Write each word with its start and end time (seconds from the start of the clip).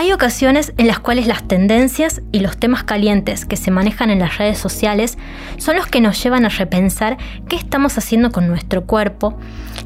Hay 0.00 0.12
ocasiones 0.12 0.72
en 0.78 0.86
las 0.86 0.98
cuales 0.98 1.26
las 1.26 1.46
tendencias 1.46 2.22
y 2.32 2.40
los 2.40 2.56
temas 2.56 2.84
calientes 2.84 3.44
que 3.44 3.58
se 3.58 3.70
manejan 3.70 4.08
en 4.08 4.20
las 4.20 4.38
redes 4.38 4.56
sociales 4.56 5.18
son 5.58 5.76
los 5.76 5.88
que 5.88 6.00
nos 6.00 6.22
llevan 6.22 6.46
a 6.46 6.48
repensar 6.48 7.18
qué 7.50 7.56
estamos 7.56 7.98
haciendo 7.98 8.32
con 8.32 8.48
nuestro 8.48 8.86
cuerpo 8.86 9.38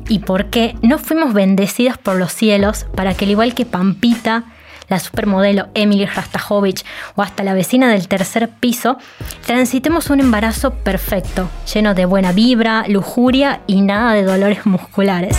y 0.08 0.20
por 0.20 0.50
qué 0.50 0.76
no 0.82 1.00
fuimos 1.00 1.34
bendecidas 1.34 1.98
por 1.98 2.14
los 2.14 2.32
cielos 2.32 2.86
para 2.94 3.14
que 3.14 3.24
al 3.24 3.32
igual 3.32 3.54
que 3.54 3.66
Pampita, 3.66 4.44
la 4.88 5.00
supermodelo 5.00 5.66
Emily 5.74 6.06
Rastajovic 6.06 6.84
o 7.16 7.22
hasta 7.22 7.42
la 7.42 7.54
vecina 7.54 7.90
del 7.90 8.06
tercer 8.06 8.50
piso, 8.50 8.98
transitemos 9.44 10.10
un 10.10 10.20
embarazo 10.20 10.74
perfecto, 10.74 11.50
lleno 11.74 11.92
de 11.92 12.04
buena 12.04 12.30
vibra, 12.30 12.84
lujuria 12.86 13.62
y 13.66 13.80
nada 13.80 14.12
de 14.12 14.22
dolores 14.22 14.64
musculares. 14.64 15.36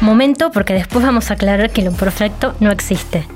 Momento 0.00 0.50
porque 0.50 0.72
después 0.72 1.04
vamos 1.04 1.30
a 1.30 1.34
aclarar 1.34 1.70
que 1.70 1.82
lo 1.82 1.92
perfecto 1.92 2.54
no 2.58 2.70
existe. 2.70 3.26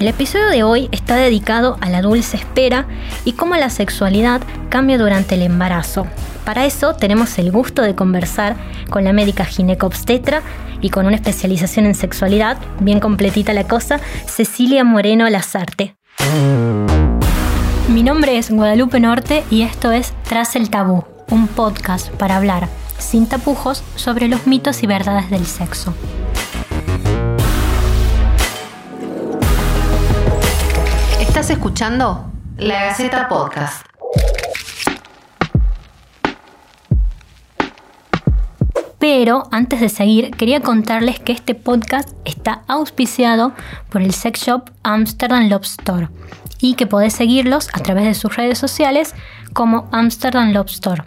El 0.00 0.08
episodio 0.08 0.48
de 0.48 0.64
hoy 0.64 0.88
está 0.90 1.14
dedicado 1.14 1.78
a 1.80 1.88
la 1.88 2.02
dulce 2.02 2.36
espera 2.36 2.86
y 3.24 3.34
cómo 3.34 3.54
la 3.54 3.70
sexualidad 3.70 4.40
cambia 4.70 4.98
durante 4.98 5.36
el 5.36 5.42
embarazo. 5.42 6.08
Para 6.44 6.66
eso 6.66 6.94
tenemos 6.94 7.38
el 7.38 7.52
gusto 7.52 7.82
de 7.82 7.94
conversar 7.94 8.56
con 8.88 9.04
la 9.04 9.12
médica 9.12 9.44
ginecobstetra 9.44 10.42
y 10.80 10.90
con 10.90 11.06
una 11.06 11.14
especialización 11.14 11.86
en 11.86 11.94
sexualidad, 11.94 12.58
bien 12.80 12.98
completita 12.98 13.52
la 13.52 13.68
cosa, 13.68 14.00
Cecilia 14.26 14.82
Moreno 14.82 15.28
Lazarte. 15.30 15.94
Mi 17.88 18.02
nombre 18.02 18.36
es 18.36 18.50
Guadalupe 18.50 18.98
Norte 18.98 19.44
y 19.48 19.62
esto 19.62 19.92
es 19.92 20.12
Tras 20.28 20.56
el 20.56 20.70
Tabú, 20.70 21.04
un 21.28 21.46
podcast 21.46 22.10
para 22.12 22.36
hablar 22.36 22.68
sin 23.00 23.26
tapujos 23.28 23.82
sobre 23.96 24.28
los 24.28 24.46
mitos 24.46 24.82
y 24.82 24.86
verdades 24.86 25.30
del 25.30 25.46
sexo. 25.46 25.94
Estás 31.20 31.50
escuchando 31.50 32.30
La 32.56 32.84
Gaceta 32.84 33.28
Podcast. 33.28 33.86
Pero 38.98 39.48
antes 39.50 39.80
de 39.80 39.88
seguir, 39.88 40.30
quería 40.32 40.60
contarles 40.60 41.18
que 41.18 41.32
este 41.32 41.54
podcast 41.54 42.10
está 42.26 42.62
auspiciado 42.68 43.52
por 43.88 44.02
el 44.02 44.12
sex 44.12 44.40
shop 44.42 44.70
Amsterdam 44.82 45.48
Love 45.48 45.64
Store 45.64 46.08
y 46.60 46.74
que 46.74 46.86
podés 46.86 47.14
seguirlos 47.14 47.70
a 47.72 47.80
través 47.80 48.04
de 48.04 48.14
sus 48.14 48.36
redes 48.36 48.58
sociales 48.58 49.14
como 49.54 49.88
Amsterdam 49.90 50.52
Love 50.52 50.68
Store. 50.68 51.04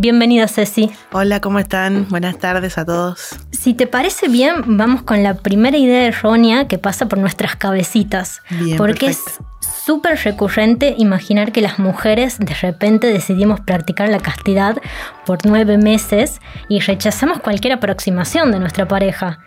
Bienvenida 0.00 0.46
Ceci. 0.46 0.92
Hola, 1.10 1.40
¿cómo 1.40 1.58
están? 1.58 2.06
Buenas 2.08 2.38
tardes 2.38 2.78
a 2.78 2.84
todos. 2.84 3.34
Si 3.50 3.74
te 3.74 3.88
parece 3.88 4.28
bien, 4.28 4.78
vamos 4.78 5.02
con 5.02 5.24
la 5.24 5.34
primera 5.34 5.76
idea 5.76 6.06
errónea 6.06 6.68
que 6.68 6.78
pasa 6.78 7.06
por 7.06 7.18
nuestras 7.18 7.56
cabecitas. 7.56 8.40
Bien, 8.48 8.76
porque 8.76 9.06
perfecto. 9.06 9.44
es 9.60 9.84
súper 9.84 10.16
recurrente 10.20 10.94
imaginar 10.98 11.50
que 11.50 11.62
las 11.62 11.80
mujeres 11.80 12.38
de 12.38 12.54
repente 12.54 13.08
decidimos 13.08 13.58
practicar 13.58 14.08
la 14.08 14.20
castidad 14.20 14.80
por 15.26 15.44
nueve 15.44 15.78
meses 15.78 16.40
y 16.68 16.78
rechazamos 16.78 17.40
cualquier 17.40 17.72
aproximación 17.72 18.52
de 18.52 18.60
nuestra 18.60 18.86
pareja. 18.86 19.40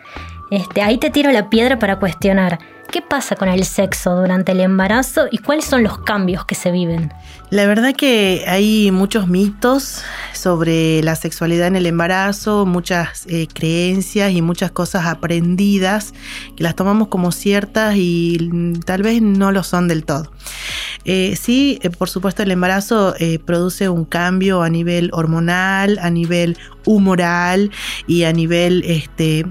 Este, 0.51 0.81
ahí 0.81 0.97
te 0.97 1.09
tiro 1.09 1.31
la 1.31 1.49
piedra 1.49 1.79
para 1.79 1.97
cuestionar. 1.97 2.59
¿Qué 2.91 3.01
pasa 3.01 3.37
con 3.37 3.47
el 3.47 3.63
sexo 3.63 4.17
durante 4.17 4.51
el 4.51 4.59
embarazo 4.59 5.27
y 5.31 5.37
cuáles 5.37 5.63
son 5.63 5.81
los 5.81 5.99
cambios 5.99 6.43
que 6.43 6.55
se 6.55 6.71
viven? 6.71 7.13
La 7.49 7.65
verdad 7.65 7.95
que 7.95 8.43
hay 8.45 8.91
muchos 8.91 9.29
mitos 9.29 10.03
sobre 10.33 11.01
la 11.03 11.15
sexualidad 11.15 11.67
en 11.67 11.77
el 11.77 11.85
embarazo, 11.85 12.65
muchas 12.65 13.25
eh, 13.27 13.47
creencias 13.47 14.33
y 14.33 14.41
muchas 14.41 14.71
cosas 14.71 15.05
aprendidas 15.05 16.13
que 16.57 16.63
las 16.63 16.75
tomamos 16.75 17.07
como 17.07 17.31
ciertas 17.31 17.95
y 17.95 18.77
tal 18.85 19.03
vez 19.03 19.21
no 19.21 19.53
lo 19.53 19.63
son 19.63 19.87
del 19.87 20.03
todo. 20.03 20.29
Eh, 21.05 21.37
sí, 21.39 21.79
eh, 21.83 21.91
por 21.91 22.09
supuesto 22.09 22.43
el 22.43 22.51
embarazo 22.51 23.15
produce 23.45 23.87
un 23.87 24.03
cambio 24.03 24.63
a 24.63 24.69
nivel 24.69 25.11
hormonal, 25.13 25.97
a 26.01 26.09
nivel 26.09 26.57
humoral 26.85 27.71
y 28.05 28.23
a 28.23 28.33
nivel 28.33 28.83
este, 28.85 29.45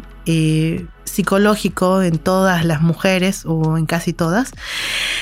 psicológico 1.10 2.03
en 2.03 2.19
todas 2.19 2.65
las 2.65 2.81
mujeres 2.81 3.44
o 3.44 3.76
en 3.76 3.87
casi 3.87 4.12
todas, 4.12 4.53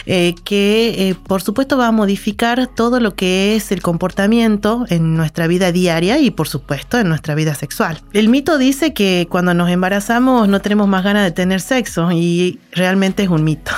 eh, 0.06 0.34
que 0.44 1.08
eh, 1.08 1.14
por 1.14 1.42
supuesto 1.42 1.76
va 1.76 1.88
a 1.88 1.92
modificar 1.92 2.66
todo 2.66 3.00
lo 3.00 3.14
que 3.14 3.56
es 3.56 3.72
el 3.72 3.82
comportamiento 3.82 4.84
en 4.88 5.16
nuestra 5.16 5.46
vida 5.46 5.72
diaria 5.72 6.18
y 6.18 6.30
por 6.30 6.46
supuesto 6.46 6.98
en 6.98 7.08
nuestra 7.08 7.34
vida 7.34 7.54
sexual. 7.54 8.00
El 8.12 8.28
mito 8.28 8.58
dice 8.58 8.92
que 8.92 9.26
cuando 9.30 9.54
nos 9.54 9.70
embarazamos 9.70 10.48
no 10.48 10.60
tenemos 10.60 10.88
más 10.88 11.02
ganas 11.02 11.24
de 11.24 11.30
tener 11.30 11.60
sexo 11.60 12.12
y 12.12 12.60
realmente 12.72 13.22
es 13.22 13.28
un 13.28 13.44
mito. 13.44 13.72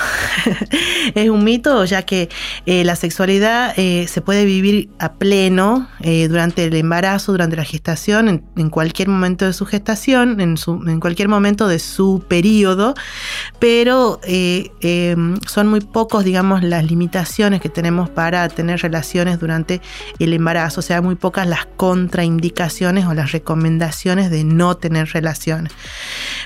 es 1.15 1.29
un 1.29 1.43
mito 1.43 1.85
ya 1.85 2.03
que 2.03 2.29
eh, 2.65 2.83
la 2.83 2.95
sexualidad 2.95 3.75
se 3.75 4.21
puede 4.21 4.45
vivir 4.45 4.89
a 4.99 5.13
pleno 5.13 5.87
durante 6.29 6.65
el 6.65 6.75
embarazo, 6.75 7.31
durante 7.31 7.55
la 7.55 7.63
gestación, 7.63 8.43
en, 8.55 8.69
cualquier 8.69 9.07
momento 9.07 9.45
de 9.45 9.53
su 9.53 9.65
gestación, 9.65 10.39
en, 10.39 10.55
en 10.87 10.99
cualquier 10.99 11.27
momento 11.27 11.67
de 11.67 11.79
su 11.79 12.00
periodo, 12.27 12.93
pero 13.59 14.19
eh, 14.23 14.71
eh, 14.81 15.15
son 15.47 15.67
muy 15.67 15.81
pocos, 15.81 16.23
digamos, 16.23 16.63
las 16.63 16.83
limitaciones 16.83 17.61
que 17.61 17.69
tenemos 17.69 18.09
para 18.09 18.47
tener 18.49 18.81
relaciones 18.81 19.39
durante 19.39 19.81
el 20.19 20.33
embarazo, 20.33 20.79
o 20.79 20.83
sea, 20.83 21.01
muy 21.01 21.15
pocas 21.15 21.47
las 21.47 21.67
contraindicaciones 21.77 23.05
o 23.05 23.13
las 23.13 23.31
recomendaciones 23.31 24.31
de 24.31 24.43
no 24.43 24.75
tener 24.77 25.09
relaciones. 25.09 25.73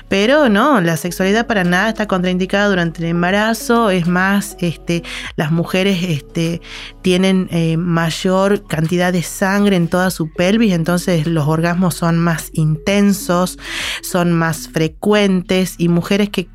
Pero 0.08 0.48
no, 0.48 0.80
la 0.80 0.96
sexualidad 0.96 1.46
para 1.46 1.64
nada 1.64 1.88
está 1.88 2.06
contraindicada 2.06 2.68
durante 2.68 3.02
el 3.02 3.08
embarazo, 3.08 3.90
es 3.90 4.06
más, 4.06 4.56
este, 4.60 5.02
las 5.36 5.50
mujeres 5.50 6.02
este, 6.02 6.60
tienen 7.02 7.48
eh, 7.50 7.76
mayor 7.76 8.66
cantidad 8.66 9.12
de 9.12 9.22
sangre 9.22 9.76
en 9.76 9.88
toda 9.88 10.10
su 10.10 10.32
pelvis, 10.32 10.72
entonces 10.72 11.26
los 11.26 11.46
orgasmos 11.46 11.94
son 11.94 12.18
más 12.18 12.50
intensos, 12.52 13.58
son 14.02 14.32
más 14.32 14.68
frecuentes 14.68 15.35
y 15.78 15.88
mujeres 15.88 16.30
que 16.30 16.46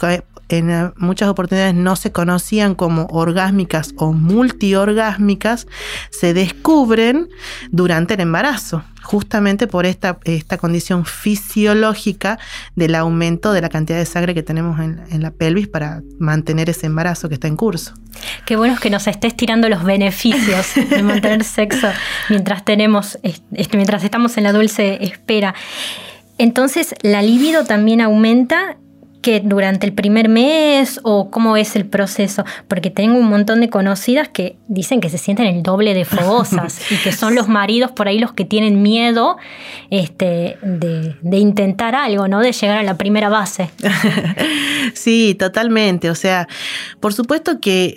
en 0.52 0.70
eh, 0.70 0.92
muchas 0.98 1.30
oportunidades 1.30 1.74
no 1.74 1.96
se 1.96 2.12
conocían 2.12 2.76
como 2.76 3.08
orgásmicas 3.10 3.94
o 3.98 4.14
multiorgásmicas, 4.14 5.68
se 6.12 6.34
descubren 6.34 7.30
durante 7.72 8.16
el 8.16 8.22
embarazo, 8.22 8.84
justamente 9.02 9.68
por 9.68 9.86
esta, 9.86 10.20
esta 10.26 10.58
condición 10.58 11.06
fisiológica 11.06 12.40
del 12.76 12.96
aumento 12.96 13.54
de 13.54 13.62
la 13.62 13.70
cantidad 13.70 13.98
de 13.98 14.06
sangre 14.06 14.34
que 14.34 14.44
tenemos 14.44 14.80
en, 14.80 15.02
en, 15.10 15.22
la 15.22 15.32
pelvis 15.32 15.68
para 15.68 16.02
mantener 16.20 16.70
ese 16.70 16.88
embarazo 16.88 17.30
que 17.30 17.36
está 17.36 17.48
en 17.48 17.56
curso. 17.56 17.94
Qué 18.46 18.56
bueno 18.56 18.74
es 18.74 18.80
que 18.80 18.90
nos 18.90 19.08
estés 19.08 19.36
tirando 19.36 19.70
los 19.70 19.84
beneficios 19.84 20.74
de 20.76 21.02
mantener 21.04 21.44
sexo 21.44 21.88
mientras 22.30 22.66
tenemos, 22.66 23.18
mientras 23.74 24.04
estamos 24.04 24.38
en 24.38 24.44
la 24.44 24.54
dulce 24.54 24.98
espera. 25.02 25.56
Entonces, 26.38 26.96
la 27.02 27.22
libido 27.22 27.66
también 27.66 28.02
aumenta 28.02 28.78
que 29.22 29.40
durante 29.40 29.86
el 29.86 29.94
primer 29.94 30.30
mes 30.30 31.00
o 31.04 31.30
cómo 31.30 31.58
es 31.58 31.76
el 31.76 31.86
proceso? 31.86 32.44
Porque 32.68 32.90
tengo 32.90 33.18
un 33.18 33.30
montón 33.30 33.62
de 33.62 33.70
conocidas 33.70 34.30
que 34.30 34.58
dicen 34.68 35.02
que 35.02 35.10
se 35.10 35.18
sienten 35.18 35.48
el 35.48 35.64
doble 35.64 35.94
de 35.94 36.06
fogosas 36.06 36.80
y 36.92 36.96
que 36.98 37.12
son 37.12 37.36
los 37.36 37.48
maridos 37.48 37.92
por 37.92 38.08
ahí 38.08 38.20
los 38.20 38.34
que 38.34 38.46
tienen 38.46 38.82
miedo 38.82 39.38
este, 39.90 40.58
de, 40.62 41.16
de 41.22 41.38
intentar 41.38 41.96
algo, 41.96 42.28
¿no? 42.28 42.40
De 42.40 42.52
llegar 42.52 42.78
a 42.78 42.84
la 42.84 42.98
primera 42.98 43.30
base. 43.30 43.70
sí, 44.94 45.36
totalmente. 45.38 46.10
O 46.10 46.16
sea, 46.16 46.48
por 47.00 47.14
supuesto 47.14 47.60
que 47.60 47.96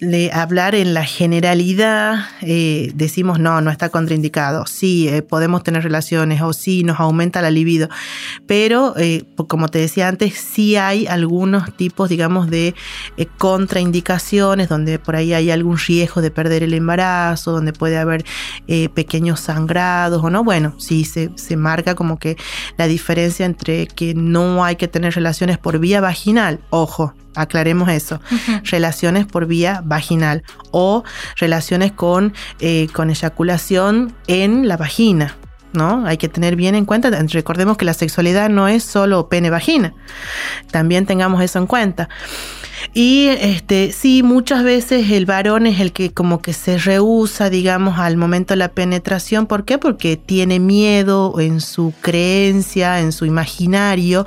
de 0.00 0.30
hablar 0.32 0.74
en 0.74 0.94
la 0.94 1.04
generalidad 1.04 2.26
eh, 2.40 2.90
decimos 2.94 3.38
no, 3.38 3.60
no 3.60 3.70
está 3.70 3.88
contraindicado. 3.88 4.66
Sí, 4.66 5.08
eh, 5.08 5.22
podemos 5.22 5.62
tener 5.62 5.82
relaciones 5.82 6.40
o 6.42 6.52
sí, 6.52 6.84
nos 6.84 7.00
aumenta 7.00 7.42
la 7.42 7.50
libido. 7.50 7.88
Pero, 8.46 8.94
eh, 8.96 9.24
como 9.48 9.68
te 9.68 9.78
decía 9.78 10.08
antes, 10.08 10.41
sí 10.42 10.76
hay 10.76 11.06
algunos 11.06 11.74
tipos, 11.76 12.08
digamos, 12.08 12.50
de 12.50 12.74
eh, 13.16 13.26
contraindicaciones 13.38 14.68
donde 14.68 14.98
por 14.98 15.16
ahí 15.16 15.32
hay 15.32 15.50
algún 15.50 15.78
riesgo 15.78 16.20
de 16.20 16.30
perder 16.30 16.62
el 16.62 16.74
embarazo, 16.74 17.52
donde 17.52 17.72
puede 17.72 17.98
haber 17.98 18.24
eh, 18.66 18.88
pequeños 18.90 19.40
sangrados 19.40 20.22
o 20.22 20.30
no. 20.30 20.44
Bueno, 20.44 20.74
sí 20.78 21.04
se, 21.04 21.30
se 21.36 21.56
marca 21.56 21.94
como 21.94 22.18
que 22.18 22.36
la 22.76 22.86
diferencia 22.86 23.46
entre 23.46 23.86
que 23.86 24.14
no 24.14 24.64
hay 24.64 24.76
que 24.76 24.88
tener 24.88 25.14
relaciones 25.14 25.58
por 25.58 25.78
vía 25.78 26.00
vaginal, 26.00 26.60
ojo, 26.70 27.14
aclaremos 27.34 27.88
eso, 27.88 28.20
uh 28.30 28.34
-huh. 28.34 28.70
relaciones 28.70 29.26
por 29.26 29.46
vía 29.46 29.82
vaginal 29.84 30.42
o 30.70 31.04
relaciones 31.36 31.92
con, 31.92 32.34
eh, 32.60 32.88
con 32.92 33.10
eyaculación 33.10 34.14
en 34.26 34.68
la 34.68 34.76
vagina. 34.76 35.36
¿No? 35.72 36.06
Hay 36.06 36.16
que 36.16 36.28
tener 36.28 36.56
bien 36.56 36.74
en 36.74 36.84
cuenta, 36.84 37.10
recordemos 37.10 37.76
que 37.76 37.84
la 37.84 37.94
sexualidad 37.94 38.48
no 38.50 38.68
es 38.68 38.82
solo 38.82 39.28
pene-vagina, 39.28 39.94
también 40.70 41.06
tengamos 41.06 41.42
eso 41.42 41.58
en 41.58 41.66
cuenta. 41.66 42.08
Y 42.94 43.28
este, 43.28 43.92
sí, 43.92 44.22
muchas 44.22 44.64
veces 44.64 45.10
el 45.10 45.24
varón 45.24 45.66
es 45.66 45.80
el 45.80 45.92
que 45.92 46.12
como 46.12 46.42
que 46.42 46.52
se 46.52 46.78
rehúsa, 46.78 47.48
digamos, 47.48 47.98
al 47.98 48.16
momento 48.16 48.52
de 48.52 48.58
la 48.58 48.68
penetración. 48.68 49.46
¿Por 49.46 49.64
qué? 49.64 49.78
Porque 49.78 50.16
tiene 50.16 50.58
miedo 50.58 51.38
en 51.40 51.60
su 51.60 51.94
creencia, 52.00 53.00
en 53.00 53.12
su 53.12 53.24
imaginario, 53.24 54.26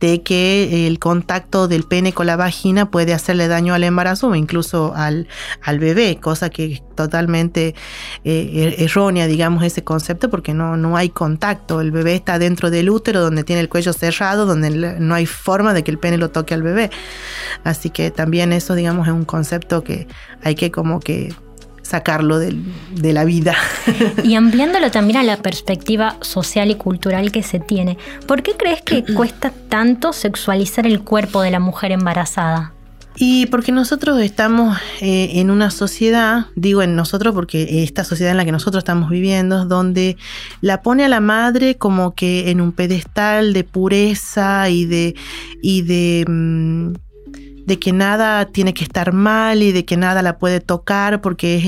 de 0.00 0.22
que 0.22 0.86
el 0.86 0.98
contacto 0.98 1.66
del 1.66 1.84
pene 1.84 2.12
con 2.12 2.26
la 2.26 2.36
vagina 2.36 2.90
puede 2.90 3.14
hacerle 3.14 3.48
daño 3.48 3.74
al 3.74 3.84
embarazo 3.84 4.28
o 4.28 4.34
incluso 4.34 4.92
al, 4.94 5.26
al 5.62 5.78
bebé, 5.78 6.18
cosa 6.20 6.50
que 6.50 6.72
es 6.74 6.82
totalmente 6.94 7.74
eh, 8.24 8.74
er, 8.78 8.82
errónea, 8.82 9.26
digamos, 9.26 9.64
ese 9.64 9.82
concepto, 9.82 10.30
porque 10.30 10.54
no, 10.54 10.76
no 10.76 10.83
hay 10.96 11.08
contacto. 11.08 11.80
El 11.80 11.90
bebé 11.90 12.14
está 12.14 12.38
dentro 12.38 12.70
del 12.70 12.90
útero, 12.90 13.20
donde 13.20 13.44
tiene 13.44 13.60
el 13.60 13.68
cuello 13.68 13.92
cerrado, 13.92 14.46
donde 14.46 14.70
no 15.00 15.14
hay 15.14 15.26
forma 15.26 15.74
de 15.74 15.82
que 15.82 15.90
el 15.90 15.98
pene 15.98 16.18
lo 16.18 16.30
toque 16.30 16.54
al 16.54 16.62
bebé. 16.62 16.90
Así 17.64 17.90
que 17.90 18.10
también 18.10 18.52
eso, 18.52 18.74
digamos, 18.74 19.06
es 19.06 19.14
un 19.14 19.24
concepto 19.24 19.82
que 19.82 20.06
hay 20.42 20.54
que 20.54 20.70
como 20.70 21.00
que 21.00 21.34
sacarlo 21.82 22.38
de, 22.38 22.56
de, 22.92 23.12
la 23.12 23.24
vida. 23.24 23.54
Y 24.24 24.34
ampliándolo 24.34 24.90
también 24.90 25.18
a 25.18 25.22
la 25.22 25.36
perspectiva 25.36 26.16
social 26.22 26.70
y 26.70 26.76
cultural 26.76 27.30
que 27.30 27.42
se 27.42 27.60
tiene, 27.60 27.98
¿por 28.26 28.42
qué 28.42 28.52
crees 28.56 28.82
que 28.82 29.04
cuesta 29.14 29.52
tanto 29.68 30.12
sexualizar 30.12 30.86
el 30.86 31.02
cuerpo 31.02 31.42
de 31.42 31.50
la 31.50 31.60
mujer 31.60 31.92
embarazada? 31.92 32.73
Y 33.16 33.46
porque 33.46 33.70
nosotros 33.70 34.20
estamos 34.20 34.76
eh, 35.00 35.32
en 35.34 35.50
una 35.50 35.70
sociedad, 35.70 36.46
digo 36.56 36.82
en 36.82 36.96
nosotros 36.96 37.32
porque 37.32 37.84
esta 37.84 38.02
sociedad 38.02 38.32
en 38.32 38.36
la 38.36 38.44
que 38.44 38.52
nosotros 38.52 38.80
estamos 38.80 39.08
viviendo, 39.08 39.66
donde 39.66 40.16
la 40.60 40.82
pone 40.82 41.04
a 41.04 41.08
la 41.08 41.20
madre 41.20 41.76
como 41.76 42.14
que 42.14 42.50
en 42.50 42.60
un 42.60 42.72
pedestal 42.72 43.52
de 43.52 43.62
pureza 43.62 44.68
y 44.68 44.84
de, 44.86 45.14
y 45.62 45.82
de 45.82 46.24
mm, 46.28 46.92
de 47.66 47.78
que 47.78 47.92
nada 47.92 48.46
tiene 48.46 48.74
que 48.74 48.84
estar 48.84 49.12
mal 49.12 49.62
y 49.62 49.72
de 49.72 49.84
que 49.84 49.96
nada 49.96 50.22
la 50.22 50.38
puede 50.38 50.60
tocar 50.60 51.20
porque 51.20 51.56
es 51.56 51.64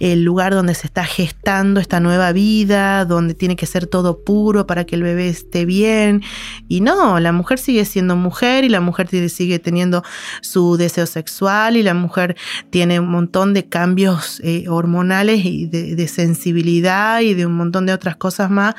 el, 0.00 0.24
lugar 0.24 0.54
donde 0.54 0.74
se 0.74 0.86
está 0.86 1.04
gestando 1.04 1.80
esta 1.80 2.00
nueva 2.00 2.32
vida, 2.32 3.04
donde 3.04 3.34
tiene 3.34 3.56
que 3.56 3.66
ser 3.66 3.86
todo 3.86 4.24
puro 4.24 4.66
para 4.66 4.84
que 4.84 4.96
el 4.96 5.02
bebé 5.02 5.28
esté 5.28 5.64
bien. 5.64 6.22
Y 6.68 6.80
no, 6.80 7.20
la 7.20 7.32
mujer 7.32 7.58
sigue 7.58 7.84
siendo 7.84 8.16
mujer 8.16 8.64
y 8.64 8.68
la 8.68 8.80
mujer 8.80 9.08
sigue 9.28 9.58
teniendo 9.58 10.02
su 10.40 10.76
deseo 10.76 11.06
sexual 11.06 11.76
y 11.76 11.82
la 11.82 11.94
mujer 11.94 12.36
tiene 12.70 13.00
un 13.00 13.10
montón 13.10 13.54
de 13.54 13.68
cambios 13.68 14.40
eh, 14.42 14.64
hormonales 14.68 15.44
y 15.44 15.66
de 15.66 16.08
sensibilidad 16.08 17.20
y 17.20 17.34
de 17.34 17.46
un 17.46 17.56
montón 17.56 17.86
de 17.86 17.92
otras 17.92 18.16
cosas 18.16 18.50
más 18.50 18.74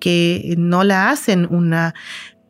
que 0.00 0.54
no 0.56 0.84
la 0.84 1.10
hacen 1.10 1.46
una 1.50 1.94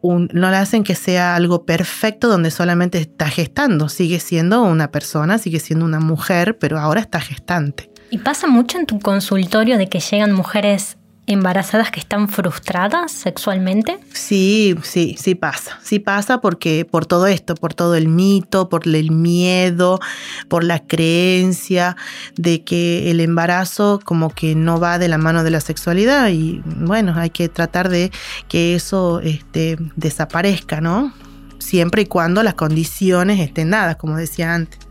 no 0.03 0.51
le 0.51 0.57
hacen 0.57 0.85
que 0.85 0.95
sea 0.95 1.35
algo 1.35 1.65
perfecto 1.65 2.29
donde 2.29 2.51
solamente 2.51 2.99
está 2.99 3.29
gestando, 3.29 3.89
sigue 3.89 4.21
siendo 4.21 4.63
una 4.63 4.91
persona, 4.91 5.39
sigue 5.39 5.61
siendo 5.61 5.85
una 5.85 6.01
mujer, 6.01 6.59
pero 6.59 6.79
ahora 6.79 7.01
está 7.01 7.21
gestante. 7.21 7.91
¿Y 8.11 8.19
pasa 8.19 8.47
mucho 8.47 8.79
en 8.79 8.87
tu 8.87 9.01
consultorio 9.01 9.77
de 9.77 9.89
que 9.89 10.01
llegan 10.01 10.33
mujeres 10.33 10.98
embarazadas 11.29 11.91
que 11.91 12.01
están 12.01 12.29
frustradas 12.29 13.13
sexualmente? 13.13 14.01
Sí, 14.13 14.75
sí, 14.83 15.15
sí 15.19 15.35
pasa. 15.35 15.79
Sí 15.83 15.99
pasa 15.99 16.41
porque 16.41 16.87
por 16.91 17.05
todo 17.05 17.27
esto, 17.27 17.55
por 17.55 17.75
todo 17.75 17.95
el 17.95 18.09
mito, 18.09 18.69
por 18.69 18.89
el 18.89 19.11
miedo, 19.11 20.01
por 20.49 20.65
la 20.65 20.81
creencia 20.81 21.97
de 22.37 22.65
que 22.65 23.11
el 23.11 23.21
embarazo 23.21 24.01
como 24.05 24.31
que 24.31 24.55
no 24.55 24.81
va 24.81 24.99
de 24.99 25.09
la 25.09 25.19
mano 25.19 25.45
de 25.45 25.51
la 25.51 25.61
sexualidad 25.61 26.31
y 26.31 26.63
bueno, 26.65 27.13
hay 27.17 27.31
que 27.31 27.49
tratar 27.49 27.91
de 27.91 28.11
que 28.49 28.75
eso 28.75 29.21
este, 29.21 29.77
desaparezca, 29.97 30.81
¿no? 30.81 31.13
Siempre 31.59 32.03
y 32.03 32.07
cuando 32.07 32.43
las 32.43 32.55
condiciones 32.55 33.39
estén 33.41 33.71
dadas, 33.71 33.97
como 33.97 34.17
decía 34.17 34.55
antes. 34.55 34.88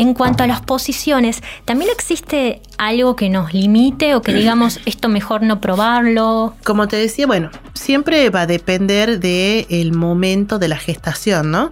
En 0.00 0.14
cuanto 0.14 0.44
a 0.44 0.46
las 0.46 0.62
posiciones, 0.62 1.42
¿también 1.66 1.90
existe 1.92 2.62
algo 2.78 3.16
que 3.16 3.28
nos 3.28 3.52
limite 3.52 4.14
o 4.14 4.22
que 4.22 4.32
digamos 4.32 4.80
esto 4.86 5.10
mejor 5.10 5.42
no 5.42 5.60
probarlo? 5.60 6.56
Como 6.64 6.88
te 6.88 6.96
decía, 6.96 7.26
bueno, 7.26 7.50
siempre 7.74 8.30
va 8.30 8.40
a 8.40 8.46
depender 8.46 9.20
del 9.20 9.92
momento 9.92 10.58
de 10.58 10.68
la 10.68 10.78
gestación, 10.78 11.50
¿no? 11.50 11.68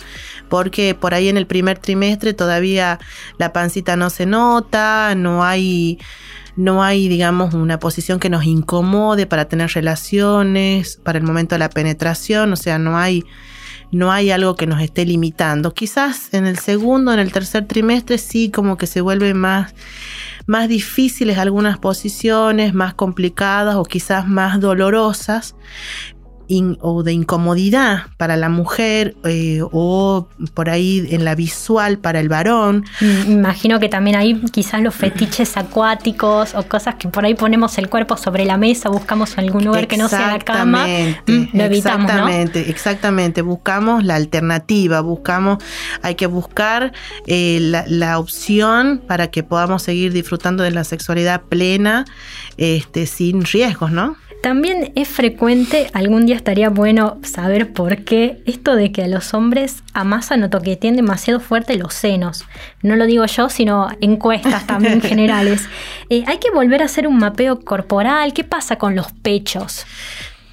Porque 0.51 0.95
por 0.95 1.15
ahí 1.15 1.31
en 1.31 1.39
el 1.39 1.47
primer 1.47 1.79
trimestre 1.79 2.35
todavía 2.35 2.99
la 3.39 3.55
pancita 3.55 3.97
no 3.97 4.11
se 4.11 4.27
nota, 4.27 5.15
no 5.15 5.43
hay 5.43 5.99
no 6.55 6.83
hay, 6.83 7.09
digamos, 7.09 7.55
una 7.55 7.79
posición 7.79 8.21
que 8.21 8.29
nos 8.29 8.45
incomode 8.45 9.27
para 9.27 9.47
tener 9.47 9.71
relaciones, 9.71 11.01
para 11.03 11.17
el 11.17 11.25
momento 11.25 11.55
de 11.55 11.61
la 11.61 11.71
penetración, 11.71 12.53
o 12.53 12.57
sea, 12.57 12.79
no 12.79 12.99
hay 12.99 13.25
no 13.91 14.13
hay 14.13 14.31
algo 14.31 14.55
que 14.55 14.67
nos 14.67 14.81
esté 14.81 15.07
limitando. 15.07 15.73
Quizás 15.73 16.33
en 16.35 16.47
el 16.47 16.59
segundo, 16.59 17.13
en 17.13 17.19
el 17.19 17.33
tercer 17.33 17.67
trimestre 17.67 18.19
sí 18.19 18.51
como 18.51 18.77
que 18.77 18.87
se 18.87 19.01
vuelven 19.01 19.39
más, 19.39 19.75
más 20.47 20.69
difíciles 20.69 21.39
algunas 21.39 21.79
posiciones, 21.79 22.75
más 22.75 22.95
complicadas 22.95 23.77
o 23.77 23.85
quizás 23.85 24.29
más 24.29 24.61
dolorosas, 24.61 25.55
o 26.81 27.03
de 27.03 27.13
incomodidad 27.13 28.07
para 28.17 28.37
la 28.37 28.49
mujer 28.49 29.17
eh, 29.25 29.61
o 29.71 30.29
por 30.55 30.71
ahí 30.71 31.07
en 31.11 31.25
la 31.25 31.35
visual 31.35 31.99
para 31.99 32.21
el 32.21 32.29
varón. 32.29 32.85
Mm, 33.01 33.33
imagino 33.33 33.79
que 33.79 33.89
también 33.89 34.17
hay 34.17 34.41
quizás 34.51 34.81
los 34.81 34.95
fetiches 34.95 35.57
acuáticos 35.57 36.55
o 36.55 36.63
cosas 36.65 36.95
que 36.95 37.09
por 37.09 37.25
ahí 37.25 37.35
ponemos 37.35 37.77
el 37.79 37.89
cuerpo 37.89 38.17
sobre 38.17 38.45
la 38.45 38.57
mesa, 38.57 38.89
buscamos 38.89 39.37
algún 39.37 39.65
lugar 39.65 39.87
que 39.87 39.97
no 39.97 40.09
sea 40.09 40.33
la 40.33 40.39
cama, 40.39 40.87
mm, 40.87 41.49
lo 41.53 41.65
evitamos, 41.65 42.11
exactamente, 42.11 42.71
exactamente, 42.71 43.43
buscamos 43.43 44.05
la 44.05 44.15
alternativa, 44.15 45.01
buscamos, 45.01 45.63
hay 46.03 46.15
que 46.15 46.27
buscar 46.27 46.93
eh, 47.27 47.59
la, 47.61 47.85
la, 47.87 48.19
opción 48.19 49.03
para 49.07 49.29
que 49.31 49.43
podamos 49.43 49.83
seguir 49.83 50.13
disfrutando 50.13 50.63
de 50.63 50.71
la 50.71 50.85
sexualidad 50.85 51.43
plena, 51.43 52.07
este, 52.57 53.07
sin 53.07 53.45
riesgos, 53.45 53.93
¿no? 53.93 54.17
También 54.43 54.93
es 54.95 55.09
frecuente, 55.09 55.91
algún 55.95 56.25
día 56.25 56.37
estaría 56.37 56.71
bueno 56.71 57.19
saber 57.23 57.73
por 57.73 58.05
qué, 58.05 58.41
esto 58.47 58.77
de 58.77 58.93
que 58.93 59.03
a 59.03 59.09
los 59.09 59.35
hombres 59.35 59.83
amasan 59.95 60.45
o 60.45 60.51
toquetean 60.51 60.95
demasiado 60.95 61.41
fuerte 61.41 61.75
los 61.75 61.93
senos. 61.93 62.45
No 62.81 62.95
lo 62.95 63.07
digo 63.07 63.27
yo, 63.27 63.49
sino 63.49 63.89
encuestas 64.01 64.67
también 64.67 65.01
generales. 65.03 65.69
Eh, 66.09 66.23
hay 66.29 66.39
que 66.39 66.53
volver 66.53 66.83
a 66.83 66.85
hacer 66.85 67.09
un 67.09 67.19
mapeo 67.19 67.61
corporal. 67.61 68.33
¿Qué 68.33 68.45
pasa 68.45 68.77
con 68.77 68.95
los 68.95 69.11
pechos? 69.11 69.87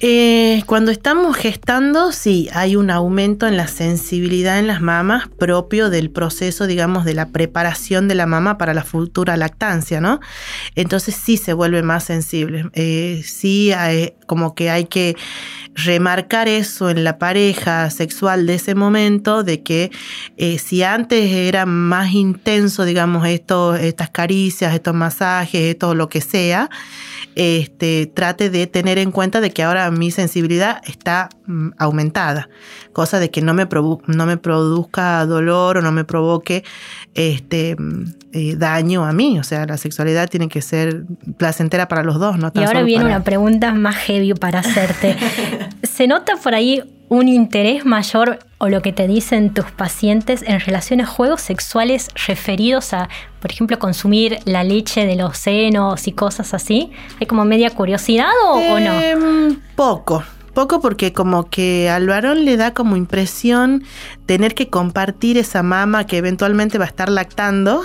Eh, 0.00 0.62
cuando 0.66 0.90
estamos 0.90 1.34
gestando, 1.36 2.12
sí, 2.12 2.50
hay 2.52 2.76
un 2.76 2.90
aumento 2.90 3.46
en 3.46 3.56
la 3.56 3.66
sensibilidad 3.66 4.58
en 4.58 4.66
las 4.66 4.82
mamas 4.82 5.26
propio 5.26 5.88
del 5.88 6.10
proceso, 6.10 6.66
digamos, 6.66 7.06
de 7.06 7.14
la 7.14 7.30
preparación 7.30 8.06
de 8.06 8.14
la 8.14 8.26
mama 8.26 8.58
para 8.58 8.74
la 8.74 8.84
futura 8.84 9.38
lactancia, 9.38 10.02
¿no? 10.02 10.20
Entonces 10.74 11.14
sí 11.14 11.38
se 11.38 11.54
vuelve 11.54 11.82
más 11.82 12.04
sensible. 12.04 12.68
Eh, 12.74 13.22
sí, 13.24 13.72
hay, 13.72 14.12
como 14.26 14.54
que 14.54 14.68
hay 14.68 14.84
que 14.84 15.16
remarcar 15.74 16.48
eso 16.48 16.90
en 16.90 17.02
la 17.02 17.18
pareja 17.18 17.88
sexual 17.90 18.46
de 18.46 18.54
ese 18.54 18.74
momento, 18.74 19.44
de 19.44 19.62
que 19.62 19.90
eh, 20.36 20.58
si 20.58 20.82
antes 20.82 21.30
era 21.30 21.64
más 21.64 22.12
intenso, 22.12 22.84
digamos, 22.84 23.26
esto, 23.26 23.74
estas 23.76 24.10
caricias, 24.10 24.74
estos 24.74 24.94
masajes, 24.94 25.62
esto 25.62 25.94
lo 25.94 26.08
que 26.08 26.20
sea, 26.20 26.68
este, 27.34 28.06
trate 28.06 28.48
de 28.48 28.66
tener 28.66 28.98
en 28.98 29.10
cuenta 29.10 29.42
de 29.42 29.50
que 29.50 29.62
ahora 29.62 29.85
mi 29.90 30.10
sensibilidad 30.10 30.80
está 30.86 31.28
mm, 31.46 31.70
aumentada, 31.78 32.48
cosa 32.92 33.18
de 33.18 33.30
que 33.30 33.42
no 33.42 33.54
me, 33.54 33.66
no 34.06 34.26
me 34.26 34.36
produzca 34.36 35.24
dolor 35.26 35.78
o 35.78 35.82
no 35.82 35.92
me 35.92 36.04
provoque 36.04 36.64
este, 37.14 37.76
mm, 37.76 38.04
eh, 38.32 38.56
daño 38.56 39.04
a 39.04 39.12
mí. 39.12 39.38
O 39.38 39.42
sea, 39.42 39.66
la 39.66 39.76
sexualidad 39.76 40.28
tiene 40.28 40.48
que 40.48 40.62
ser 40.62 41.04
placentera 41.36 41.88
para 41.88 42.02
los 42.02 42.18
dos. 42.18 42.38
No 42.38 42.50
y 42.54 42.64
ahora 42.64 42.82
viene 42.82 43.04
una 43.04 43.24
pregunta 43.24 43.72
más 43.72 43.96
heavy 43.96 44.34
para 44.34 44.60
hacerte. 44.60 45.16
¿Se 45.82 46.06
nota 46.06 46.36
por 46.36 46.54
ahí 46.54 46.82
un 47.08 47.28
interés 47.28 47.84
mayor 47.84 48.38
o 48.58 48.68
lo 48.68 48.82
que 48.82 48.92
te 48.92 49.06
dicen 49.06 49.52
tus 49.52 49.70
pacientes 49.70 50.42
en 50.42 50.60
relación 50.60 51.00
a 51.00 51.06
juegos 51.06 51.40
sexuales 51.40 52.08
referidos 52.26 52.92
a, 52.92 53.08
por 53.40 53.52
ejemplo, 53.52 53.78
consumir 53.78 54.38
la 54.44 54.64
leche 54.64 55.06
de 55.06 55.16
los 55.16 55.38
senos 55.38 56.06
y 56.08 56.12
cosas 56.12 56.54
así? 56.54 56.90
¿Hay 57.20 57.26
como 57.26 57.44
media 57.44 57.70
curiosidad 57.70 58.30
o, 58.44 58.80
no? 58.80 59.00
Em, 59.00 59.60
poco, 59.76 60.24
poco 60.56 60.80
porque 60.80 61.12
como 61.12 61.50
que 61.50 61.90
al 61.90 62.06
varón 62.06 62.46
le 62.46 62.56
da 62.56 62.72
como 62.72 62.96
impresión 62.96 63.84
tener 64.24 64.54
que 64.54 64.70
compartir 64.70 65.36
esa 65.36 65.62
mama 65.62 66.06
que 66.06 66.16
eventualmente 66.16 66.78
va 66.78 66.86
a 66.86 66.88
estar 66.88 67.10
lactando, 67.10 67.82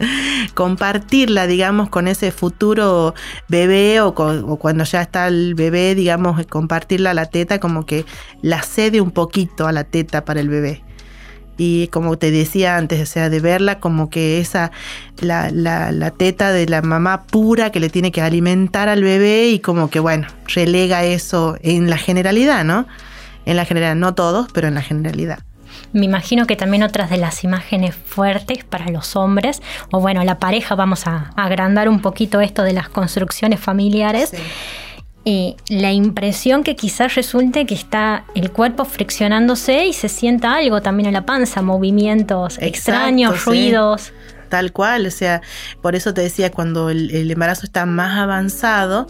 compartirla, 0.54 1.46
digamos, 1.46 1.90
con 1.90 2.08
ese 2.08 2.32
futuro 2.32 3.12
bebé 3.50 4.00
o, 4.00 4.08
o, 4.08 4.56
cuando 4.56 4.84
ya 4.84 5.02
está 5.02 5.28
el 5.28 5.54
bebé, 5.54 5.94
digamos, 5.94 6.46
compartirla 6.46 7.10
a 7.10 7.14
la 7.14 7.26
teta, 7.26 7.60
como 7.60 7.84
que 7.84 8.06
la 8.40 8.62
cede 8.62 9.02
un 9.02 9.10
poquito 9.10 9.66
a 9.66 9.72
la 9.72 9.84
teta 9.84 10.24
para 10.24 10.40
el 10.40 10.48
bebé 10.48 10.82
y 11.56 11.88
como 11.88 12.18
te 12.18 12.30
decía 12.30 12.76
antes, 12.76 13.00
o 13.00 13.06
sea, 13.06 13.30
de 13.30 13.40
verla 13.40 13.78
como 13.80 14.10
que 14.10 14.40
esa, 14.40 14.70
la, 15.20 15.50
la, 15.50 15.92
la, 15.92 16.10
teta 16.10 16.52
de 16.52 16.66
la 16.66 16.82
mamá 16.82 17.24
pura 17.24 17.70
que 17.70 17.80
le 17.80 17.88
tiene 17.90 18.12
que 18.12 18.20
alimentar 18.20 18.88
al 18.88 19.02
bebé 19.02 19.48
y 19.48 19.58
como 19.60 19.90
que, 19.90 20.00
bueno, 20.00 20.26
relega 20.46 21.04
eso 21.04 21.56
en 21.62 21.90
la 21.90 21.98
generalidad, 21.98 22.64
¿no? 22.64 22.86
En 23.46 23.56
la 23.56 23.64
generalidad, 23.64 23.96
no 23.96 24.14
todos, 24.14 24.48
pero 24.52 24.68
en 24.68 24.74
la 24.74 24.82
generalidad. 24.82 25.40
Me 25.92 26.06
imagino 26.06 26.46
que 26.46 26.56
también 26.56 26.82
otras 26.82 27.08
de 27.08 27.18
las 27.18 27.44
imágenes 27.44 27.94
fuertes 27.94 28.64
para 28.64 28.88
los 28.90 29.14
hombres, 29.16 29.62
o 29.92 30.00
bueno, 30.00 30.24
la 30.24 30.38
pareja, 30.38 30.74
vamos 30.74 31.06
a, 31.06 31.30
agrandar 31.36 31.88
un 31.88 32.00
poquito 32.00 32.40
esto 32.40 32.62
de 32.62 32.72
las 32.72 32.88
construcciones 32.88 33.60
familiares. 33.60 34.32
Eh, 35.26 35.56
la 35.68 35.90
impresión 35.92 36.62
que 36.62 36.76
quizás 36.76 37.14
resulte 37.14 37.64
que 37.64 37.74
está 37.74 38.24
el 38.34 38.50
cuerpo 38.50 38.84
friccionándose 38.84 39.86
y 39.86 39.94
se 39.94 40.10
sienta 40.10 40.54
algo 40.54 40.82
también 40.82 41.06
en 41.06 41.14
la 41.14 41.24
panza, 41.24 41.62
movimientos 41.62 42.58
extraños, 42.60 43.44
ruidos. 43.46 44.12
Tal 44.54 44.70
cual, 44.70 45.04
o 45.06 45.10
sea, 45.10 45.42
por 45.82 45.96
eso 45.96 46.14
te 46.14 46.20
decía, 46.20 46.52
cuando 46.52 46.88
el, 46.88 47.28
embarazo 47.28 47.66
está 47.66 47.86
más 47.86 48.16
avanzado, 48.20 49.08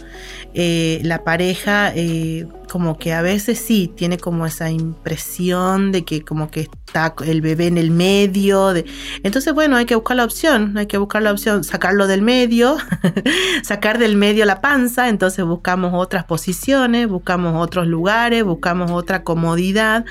eh, 0.55 1.03
la 1.05 1.23
pareja 1.23 1.93
eh, 1.95 2.47
como 2.75 2.99
que 2.99 3.13
a 3.13 3.23
veces 3.23 3.59
sí 3.59 3.93
tiene 3.95 4.19
como 4.19 4.47
esa 4.47 4.71
impresión 4.71 5.93
de 5.93 6.05
que 6.05 6.25
como 6.25 6.51
que 6.51 6.69
está 6.87 7.15
el 7.25 7.41
bebé 7.41 7.67
en 7.67 7.79
el 7.79 7.91
medio. 7.91 8.75
Entonces, 9.23 9.53
bueno, 9.53 9.77
hay 9.77 9.85
que 9.85 9.95
buscar 9.95 10.17
la 10.17 10.25
opción, 10.25 10.77
hay 10.77 10.87
que 10.87 10.99
buscar 10.99 11.23
la 11.23 11.33
opción, 11.33 11.63
sacarlo 11.65 12.07
del 12.07 12.23
medio, 12.23 12.77
sacar 13.63 13.99
del 13.99 14.17
medio 14.17 14.45
la 14.45 14.61
panza, 14.61 15.09
entonces 15.09 15.45
buscamos 15.45 15.93
otras 15.95 16.25
posiciones, 16.25 17.09
buscamos 17.09 17.55
otros 17.63 17.87
lugares, 17.87 18.45
buscamos 18.45 18.91
otra 18.91 19.23
comodidad 19.23 20.05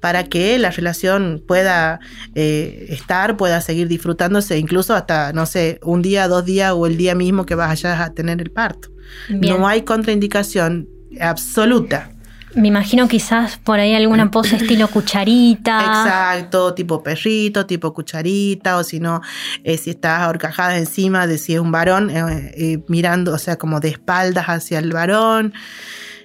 para 0.00 0.24
que 0.24 0.58
la 0.58 0.70
relación 0.70 1.42
pueda 1.46 2.00
eh, 2.34 2.86
estar, 2.90 3.36
pueda 3.36 3.60
seguir 3.60 3.88
disfrutándose, 3.88 4.58
incluso 4.66 4.94
hasta, 4.94 5.32
no 5.32 5.46
sé, 5.46 5.78
un 5.82 6.02
día, 6.02 6.26
dos 6.26 6.44
días 6.44 6.72
o 6.74 6.86
el 6.86 6.96
día 6.96 7.14
mismo 7.14 7.46
que 7.46 7.54
vas 7.54 7.84
a 7.84 8.12
tener 8.12 8.40
el 8.40 8.50
parto. 8.50 8.88
No 9.28 9.68
hay 9.68 9.82
contraindicación 9.82 10.88
absoluta. 11.20 12.10
Me 12.56 12.68
imagino 12.68 13.06
quizás 13.06 13.58
por 13.58 13.78
ahí 13.78 13.94
alguna 13.94 14.30
pose 14.30 14.56
estilo 14.56 14.88
cucharita. 14.88 15.78
Exacto, 15.78 16.72
tipo 16.72 17.02
perrito, 17.02 17.66
tipo 17.66 17.92
cucharita, 17.92 18.78
o 18.78 18.82
si 18.82 18.98
no, 18.98 19.20
eh, 19.62 19.76
si 19.76 19.90
estás 19.90 20.22
ahorcajada 20.22 20.78
encima 20.78 21.26
de 21.26 21.36
si 21.36 21.54
es 21.54 21.60
un 21.60 21.70
varón, 21.70 22.08
eh, 22.08 22.52
eh, 22.56 22.84
mirando, 22.88 23.34
o 23.34 23.38
sea, 23.38 23.56
como 23.56 23.78
de 23.78 23.88
espaldas 23.88 24.46
hacia 24.46 24.78
el 24.78 24.90
varón. 24.90 25.52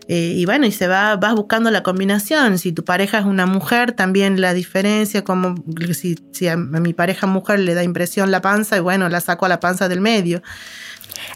Y 0.08 0.46
bueno, 0.46 0.66
y 0.66 0.72
se 0.72 0.88
va, 0.88 1.16
vas 1.16 1.36
buscando 1.36 1.72
la 1.72 1.84
combinación. 1.84 2.58
Si 2.58 2.72
tu 2.72 2.84
pareja 2.84 3.20
es 3.20 3.26
una 3.26 3.46
mujer, 3.46 3.94
también 3.94 4.42
la 4.42 4.54
diferencia, 4.54 5.24
como 5.24 5.56
si, 5.94 6.18
si 6.32 6.48
a 6.48 6.58
mi 6.58 6.94
pareja 6.94 7.28
mujer 7.28 7.60
le 7.60 7.74
da 7.74 7.84
impresión 7.84 8.32
la 8.32 8.42
panza, 8.42 8.78
y 8.78 8.82
bueno, 8.82 9.08
la 9.10 9.22
saco 9.22 9.46
a 9.46 9.50
la 9.50 9.60
panza 9.60 9.88
del 9.88 10.02
medio. 10.02 10.42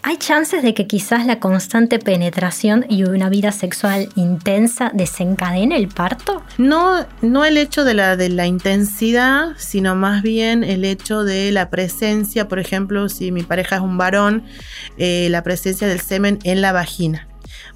¿Hay 0.04 0.18
chances 0.18 0.64
de 0.64 0.74
que 0.74 0.88
quizás 0.88 1.26
la 1.26 1.40
constante 1.40 2.00
penetración 2.00 2.86
y 2.90 3.04
una 3.04 3.30
vida 3.30 3.52
sexual 3.52 4.10
intensa 4.16 4.92
desencadene 4.94 5.78
el 5.78 5.88
parto? 5.88 6.44
No, 6.58 7.06
no 7.22 7.46
el 7.46 7.58
hecho 7.58 7.84
de 7.84 7.94
la, 7.94 8.16
de 8.16 8.30
la 8.30 8.48
intensidad, 8.48 9.54
sino 9.58 9.96
más 9.96 10.22
bien 10.22 10.64
el 10.64 10.86
hecho 10.86 11.24
de 11.24 11.52
la 11.52 11.70
presencia, 11.70 12.48
por 12.48 12.60
ejemplo, 12.60 13.10
si 13.10 13.32
mi 13.32 13.44
pareja 13.44 13.78
es 13.78 13.82
un 13.82 13.98
varón, 13.98 14.44
eh, 14.98 15.28
la 15.30 15.44
presencia 15.44 15.88
del 15.88 16.00
semen 16.00 16.40
en 16.44 16.62
la 16.62 16.72
vagina. 16.72 17.28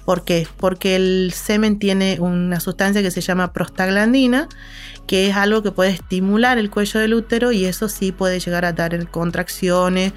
¿Por 0.04 0.24
qué? 0.24 0.46
Porque 0.56 0.96
el 0.96 1.32
semen 1.34 1.78
tiene 1.78 2.18
una 2.20 2.60
sustancia 2.60 3.02
que 3.02 3.10
se 3.10 3.20
llama 3.20 3.52
prostaglandina 3.52 4.48
que 5.10 5.28
es 5.28 5.34
algo 5.34 5.60
que 5.60 5.72
puede 5.72 5.90
estimular 5.90 6.56
el 6.56 6.70
cuello 6.70 7.00
del 7.00 7.14
útero 7.14 7.50
y 7.50 7.64
eso 7.64 7.88
sí 7.88 8.12
puede 8.12 8.38
llegar 8.38 8.64
a 8.64 8.72
dar 8.72 9.08
contracciones, 9.08 10.12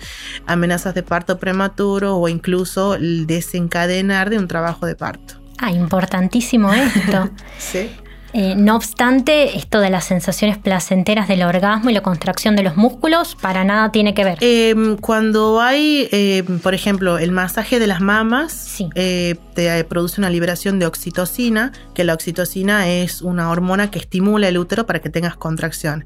amenazas 0.46 0.93
de 0.93 1.01
parto 1.01 1.39
prematuro 1.39 2.17
o 2.17 2.29
incluso 2.29 2.93
el 2.93 3.25
desencadenar 3.25 4.29
de 4.29 4.38
un 4.38 4.48
trabajo 4.48 4.86
de 4.86 4.96
parto. 4.96 5.41
Ah, 5.58 5.72
importantísimo 5.72 6.72
esto. 6.72 7.32
sí. 7.58 7.89
Eh, 8.34 8.55
no 8.55 8.75
obstante, 8.75 9.58
esto 9.58 9.79
de 9.79 9.91
las 9.91 10.05
sensaciones 10.05 10.58
placenteras 10.58 11.27
del 11.27 11.43
orgasmo 11.43 11.91
y 11.91 11.93
la 11.93 12.01
contracción 12.01 12.55
de 12.55 12.63
los 12.63 12.75
músculos, 12.75 13.36
para 13.39 13.63
nada 13.63 13.91
tiene 13.91 14.15
que 14.15 14.24
ver. 14.24 14.39
Em, 14.41 14.98
cuando 14.98 15.62
hay, 15.62 16.08
em, 16.12 16.60
por 16.60 16.74
ejemplo, 16.74 17.20
el 17.20 17.32
masaje 17.32 17.77
de 17.77 17.86
las 17.86 18.01
mamas, 18.01 18.79
eh, 18.96 19.36
te 19.54 19.84
produce 19.84 20.20
una 20.20 20.30
liberación 20.30 20.80
de 20.80 20.86
oxitocina, 20.86 21.72
que 21.94 22.04
la 22.04 22.14
oxitocina 22.14 22.90
es 22.90 23.22
una 23.22 23.50
hormona 23.50 23.92
que 23.92 24.00
estimula 24.00 24.48
el 24.48 24.58
útero 24.58 24.86
para 24.86 25.00
que 25.00 25.10
tengas 25.10 25.36
contracción. 25.36 26.06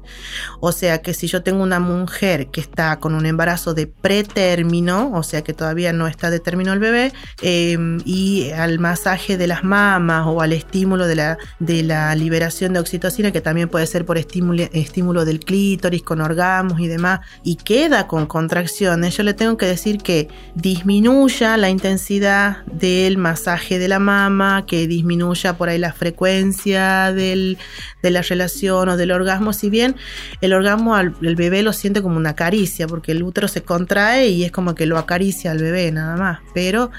O 0.60 0.72
sea 0.72 1.02
que 1.02 1.14
si 1.14 1.26
yo 1.26 1.42
tengo 1.42 1.62
una 1.62 1.80
mujer 1.80 2.48
que 2.48 2.60
está 2.60 2.98
con 2.98 3.14
un 3.14 3.26
embarazo 3.26 3.74
de 3.74 3.86
pretérmino, 3.86 5.12
o 5.14 5.22
sea 5.22 5.42
que 5.42 5.54
todavía 5.54 5.92
no 5.92 6.06
está 6.06 6.30
determinado 6.30 6.74
el 6.74 6.80
bebé, 6.80 7.12
em, 7.42 7.98
y 8.04 8.50
al 8.50 8.78
masaje 8.78 9.36
de 9.36 9.46
las 9.46 9.64
mamas 9.64 10.24
o 10.26 10.40
al 10.42 10.52
estímulo 10.52 11.06
de 11.06 11.16
la, 11.16 11.38
de 11.58 11.82
la 11.82 12.14
liberación 12.14 12.72
de 12.72 12.80
oxitocina, 12.80 13.32
que 13.32 13.40
también 13.40 13.68
puede 13.68 13.86
ser 13.86 14.04
por 14.04 14.18
estímulo, 14.18 14.64
estímulo 14.72 15.24
del 15.24 15.40
clítoris, 15.40 16.02
con 16.02 16.20
orgasmos 16.20 16.80
y 16.80 16.88
demás, 16.88 17.20
y 17.42 17.56
queda 17.56 18.06
con 18.06 18.26
contracciones, 18.26 19.16
yo 19.16 19.22
le 19.22 19.34
tengo 19.34 19.56
que 19.56 19.66
decir 19.66 19.98
que 19.98 20.28
disminuya 20.54 21.56
la 21.56 21.70
intensidad 21.70 22.64
del 22.66 23.16
masaje 23.16 23.37
de 23.44 23.88
la 23.88 23.98
mama, 23.98 24.64
que 24.66 24.86
disminuya 24.86 25.56
por 25.56 25.68
ahí 25.68 25.78
la 25.78 25.92
frecuencia 25.92 27.12
del, 27.12 27.58
de 28.02 28.10
la 28.10 28.22
relación 28.22 28.88
o 28.88 28.96
del 28.96 29.10
orgasmo, 29.10 29.52
si 29.52 29.70
bien 29.70 29.96
el 30.40 30.52
orgasmo 30.52 30.96
el 30.98 31.36
bebé 31.36 31.62
lo 31.62 31.72
siente 31.72 32.02
como 32.02 32.16
una 32.16 32.34
caricia, 32.34 32.86
porque 32.86 33.12
el 33.12 33.22
útero 33.22 33.48
se 33.48 33.62
contrae 33.62 34.28
y 34.28 34.44
es 34.44 34.52
como 34.52 34.74
que 34.74 34.86
lo 34.86 34.98
acaricia 34.98 35.50
al 35.50 35.58
bebé 35.58 35.90
nada 35.92 36.16
más, 36.16 36.40
pero 36.54 36.90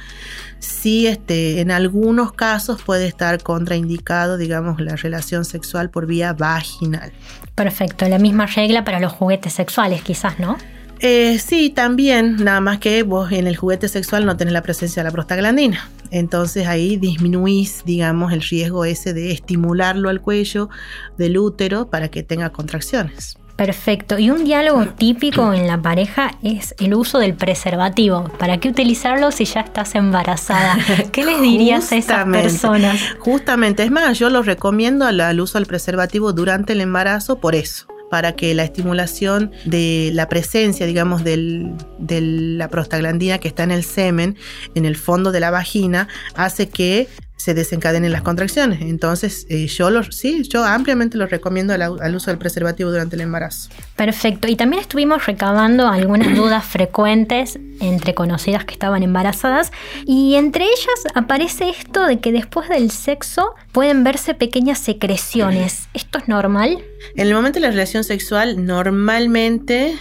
sí 0.60 1.08
este, 1.08 1.62
en 1.62 1.72
algunos 1.72 2.34
casos 2.34 2.82
puede 2.82 3.08
estar 3.08 3.42
contraindicado, 3.42 4.38
digamos, 4.38 4.80
la 4.80 4.96
relación 4.96 5.46
sexual 5.46 5.90
por 5.90 6.06
vía 6.06 6.34
vaginal. 6.34 7.12
Perfecto, 7.56 8.08
la 8.08 8.20
misma 8.20 8.46
regla 8.46 8.84
para 8.84 9.00
los 9.00 9.12
juguetes 9.12 9.54
sexuales 9.54 10.02
quizás, 10.02 10.40
¿no? 10.40 10.58
Eh, 11.02 11.40
sí, 11.40 11.70
también, 11.70 12.44
nada 12.44 12.60
más 12.60 12.80
que 12.80 13.04
vos 13.04 13.32
en 13.32 13.48
el 13.48 13.56
juguete 13.56 13.88
sexual 13.88 14.26
no 14.26 14.36
tenés 14.36 14.54
la 14.54 14.62
presencia 14.62 15.02
de 15.02 15.10
la 15.10 15.14
prostaglandina. 15.14 15.90
Entonces 16.12 16.68
ahí 16.68 16.98
disminuís, 16.98 17.84
digamos, 17.86 18.34
el 18.34 18.42
riesgo 18.42 18.84
ese 18.84 19.14
de 19.14 19.32
estimularlo 19.32 20.10
al 20.10 20.22
cuello 20.22 20.70
del 21.18 21.38
útero 21.38 21.90
para 21.90 22.10
que 22.10 22.24
tenga 22.24 22.50
contracciones. 22.50 23.38
Perfecto. 23.56 24.18
Y 24.18 24.30
un 24.30 24.46
diálogo 24.46 24.86
típico 24.88 25.54
en 25.54 25.68
la 25.68 25.82
pareja 25.82 26.38
es 26.42 26.74
el 26.80 26.94
uso 26.94 27.20
del 27.20 27.34
preservativo. 27.34 28.24
¿Para 28.40 28.58
qué 28.58 28.70
utilizarlo 28.70 29.32
si 29.32 29.44
ya 29.44 29.62
estás 29.62 29.96
embarazada? 29.96 30.78
¿Qué 31.12 31.26
les 31.26 31.42
dirías 31.42 31.92
a 31.92 31.98
esas 31.98 32.26
personas? 32.26 33.02
Justamente, 33.20 33.84
es 33.84 33.92
más, 33.92 34.18
yo 34.18 34.30
lo 34.30 34.44
recomiendo 34.44 35.06
al 35.06 35.42
uso 35.42 35.58
del 35.58 35.68
preservativo 35.68 36.32
durante 36.32 36.72
el 36.72 36.82
embarazo 36.82 37.40
por 37.40 37.54
eso 37.54 37.88
para 38.10 38.36
que 38.36 38.54
la 38.54 38.64
estimulación 38.64 39.52
de 39.66 40.12
la 40.14 40.28
presencia, 40.30 40.86
digamos, 40.86 41.24
de 41.24 41.76
la 42.22 42.68
prostaglandina 42.70 43.40
que 43.40 43.48
está 43.48 43.64
en 43.64 43.72
el 43.72 43.84
semen, 43.84 44.38
en 44.76 44.86
el 44.86 44.96
fondo 44.96 45.32
de 45.32 45.40
la 45.40 45.52
vagina, 45.52 46.08
hace 46.36 46.70
que 46.70 47.08
se 47.40 47.54
desencadenen 47.54 48.12
las 48.12 48.22
contracciones. 48.22 48.82
Entonces, 48.82 49.48
eh, 49.50 49.66
yo 49.68 49.90
lo, 49.90 50.04
sí, 50.04 50.44
yo 50.44 50.66
ampliamente 50.66 51.18
lo 51.18 51.26
recomiendo 51.26 51.74
al, 51.74 52.16
uso 52.16 52.32
del 52.32 52.38
preservativo 52.38 52.92
durante 52.92 53.16
el 53.16 53.22
embarazo. 53.22 53.70
Perfecto. 53.96 54.50
Y 54.50 54.58
también 54.58 54.82
estuvimos 54.82 55.26
recabando 55.26 55.88
algunas 55.88 56.36
dudas 56.36 56.66
frecuentes 56.66 57.58
entre 57.80 58.14
conocidas 58.14 58.66
que 58.66 58.74
estaban 58.74 59.04
embarazadas 59.04 59.72
y 60.06 60.36
entre 60.36 60.66
ellas 60.66 61.14
aparece 61.16 61.70
esto 61.70 62.06
de 62.06 62.20
que 62.20 62.34
después 62.34 62.68
del 62.68 62.92
sexo 62.92 63.56
pueden 63.72 64.04
verse 64.04 64.34
pequeñas 64.34 64.80
secreciones. 64.80 65.88
¿Esto 65.94 66.20
es 66.20 66.28
normal? 66.28 66.84
En 67.16 67.28
el 67.28 67.34
momento 67.34 67.60
de 67.60 67.62
la 67.62 67.72
relación 67.72 68.04
sexual, 68.04 68.66
normalmente 68.66 69.98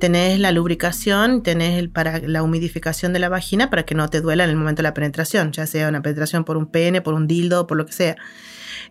tenés 0.00 0.40
la 0.40 0.50
lubricación, 0.50 1.44
tenés 1.44 1.78
el, 1.78 1.90
para 1.90 2.18
la 2.18 2.42
humidificación 2.42 3.12
de 3.12 3.20
la 3.20 3.28
vagina 3.28 3.70
para 3.70 3.84
que 3.84 3.94
no 3.94 4.08
te 4.08 4.20
duela 4.20 4.42
en 4.42 4.50
el 4.50 4.56
momento 4.56 4.80
de 4.80 4.88
la 4.88 4.94
penetración, 4.94 5.52
ya 5.52 5.66
sea 5.66 5.88
una 5.88 6.02
penetración 6.02 6.44
por 6.44 6.56
un 6.56 6.71
pene, 6.72 7.00
por 7.00 7.14
un 7.14 7.28
dildo, 7.28 7.66
por 7.66 7.76
lo 7.76 7.86
que 7.86 7.92
sea. 7.92 8.16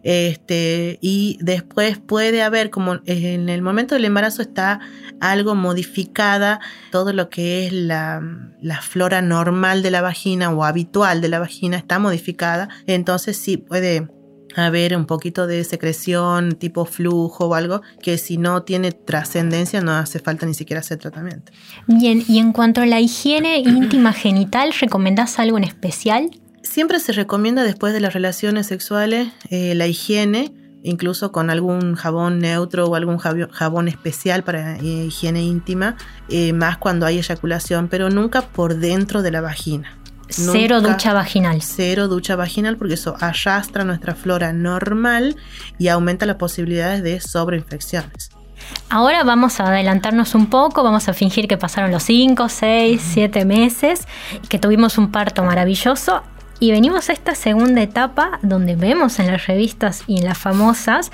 Este, 0.03 0.97
y 1.01 1.37
después 1.41 1.99
puede 1.99 2.41
haber, 2.41 2.69
como 2.69 2.99
en 3.05 3.49
el 3.49 3.61
momento 3.61 3.95
del 3.95 4.05
embarazo 4.05 4.41
está 4.41 4.79
algo 5.19 5.53
modificada, 5.53 6.59
todo 6.91 7.13
lo 7.13 7.29
que 7.29 7.67
es 7.67 7.73
la, 7.73 8.21
la 8.61 8.81
flora 8.81 9.21
normal 9.21 9.83
de 9.83 9.91
la 9.91 10.01
vagina 10.01 10.49
o 10.49 10.63
habitual 10.63 11.21
de 11.21 11.29
la 11.29 11.39
vagina 11.39 11.77
está 11.77 11.99
modificada, 11.99 12.69
entonces 12.87 13.37
sí 13.37 13.57
puede 13.57 14.07
haber 14.55 14.95
un 14.97 15.05
poquito 15.05 15.47
de 15.47 15.63
secreción 15.63 16.53
tipo 16.53 16.85
flujo 16.85 17.45
o 17.45 17.55
algo 17.55 17.81
que 18.01 18.17
si 18.17 18.37
no 18.37 18.63
tiene 18.63 18.91
trascendencia 18.91 19.81
no 19.81 19.93
hace 19.93 20.19
falta 20.19 20.45
ni 20.45 20.53
siquiera 20.53 20.81
hacer 20.81 20.97
tratamiento. 20.97 21.51
Bien, 21.87 22.23
y 22.27 22.39
en 22.39 22.51
cuanto 22.51 22.81
a 22.81 22.85
la 22.85 22.99
higiene 22.99 23.59
íntima 23.59 24.13
genital, 24.13 24.73
¿recomendás 24.79 25.39
algo 25.39 25.57
en 25.57 25.63
especial? 25.63 26.40
Siempre 26.63 26.99
se 26.99 27.11
recomienda 27.11 27.63
después 27.63 27.93
de 27.93 27.99
las 27.99 28.13
relaciones 28.13 28.67
sexuales 28.67 29.29
eh, 29.49 29.73
la 29.75 29.87
higiene, 29.87 30.53
incluso 30.83 31.31
con 31.31 31.49
algún 31.49 31.95
jabón 31.95 32.39
neutro 32.39 32.85
o 32.85 32.95
algún 32.95 33.17
jabón 33.17 33.87
especial 33.87 34.43
para 34.43 34.77
eh, 34.77 35.05
higiene 35.05 35.41
íntima, 35.41 35.97
eh, 36.29 36.53
más 36.53 36.77
cuando 36.77 37.05
hay 37.05 37.17
eyaculación, 37.17 37.87
pero 37.87 38.09
nunca 38.09 38.43
por 38.43 38.75
dentro 38.75 39.21
de 39.21 39.31
la 39.31 39.41
vagina. 39.41 39.97
Cero 40.29 40.79
ducha 40.79 41.13
vaginal. 41.13 41.61
Cero 41.61 42.07
ducha 42.07 42.37
vaginal 42.37 42.77
porque 42.77 42.93
eso 42.93 43.15
arrastra 43.19 43.83
nuestra 43.83 44.15
flora 44.15 44.53
normal 44.53 45.35
y 45.77 45.89
aumenta 45.89 46.25
las 46.25 46.37
posibilidades 46.37 47.03
de 47.03 47.19
sobreinfecciones. 47.19 48.29
Ahora 48.89 49.23
vamos 49.23 49.59
a 49.59 49.67
adelantarnos 49.67 50.35
un 50.35 50.49
poco, 50.49 50.83
vamos 50.83 51.09
a 51.09 51.13
fingir 51.13 51.47
que 51.47 51.57
pasaron 51.57 51.91
los 51.91 52.03
5, 52.03 52.47
6, 52.47 53.01
7 53.13 53.43
meses, 53.43 54.07
que 54.47 54.59
tuvimos 54.59 54.97
un 54.97 55.11
parto 55.11 55.43
maravilloso 55.43 56.23
y 56.61 56.69
venimos 56.69 57.09
a 57.09 57.13
esta 57.13 57.33
segunda 57.33 57.81
etapa 57.81 58.39
donde 58.43 58.75
vemos 58.75 59.17
en 59.17 59.25
las 59.27 59.47
revistas 59.47 60.03
y 60.05 60.19
en 60.19 60.25
las 60.25 60.37
famosas 60.37 61.11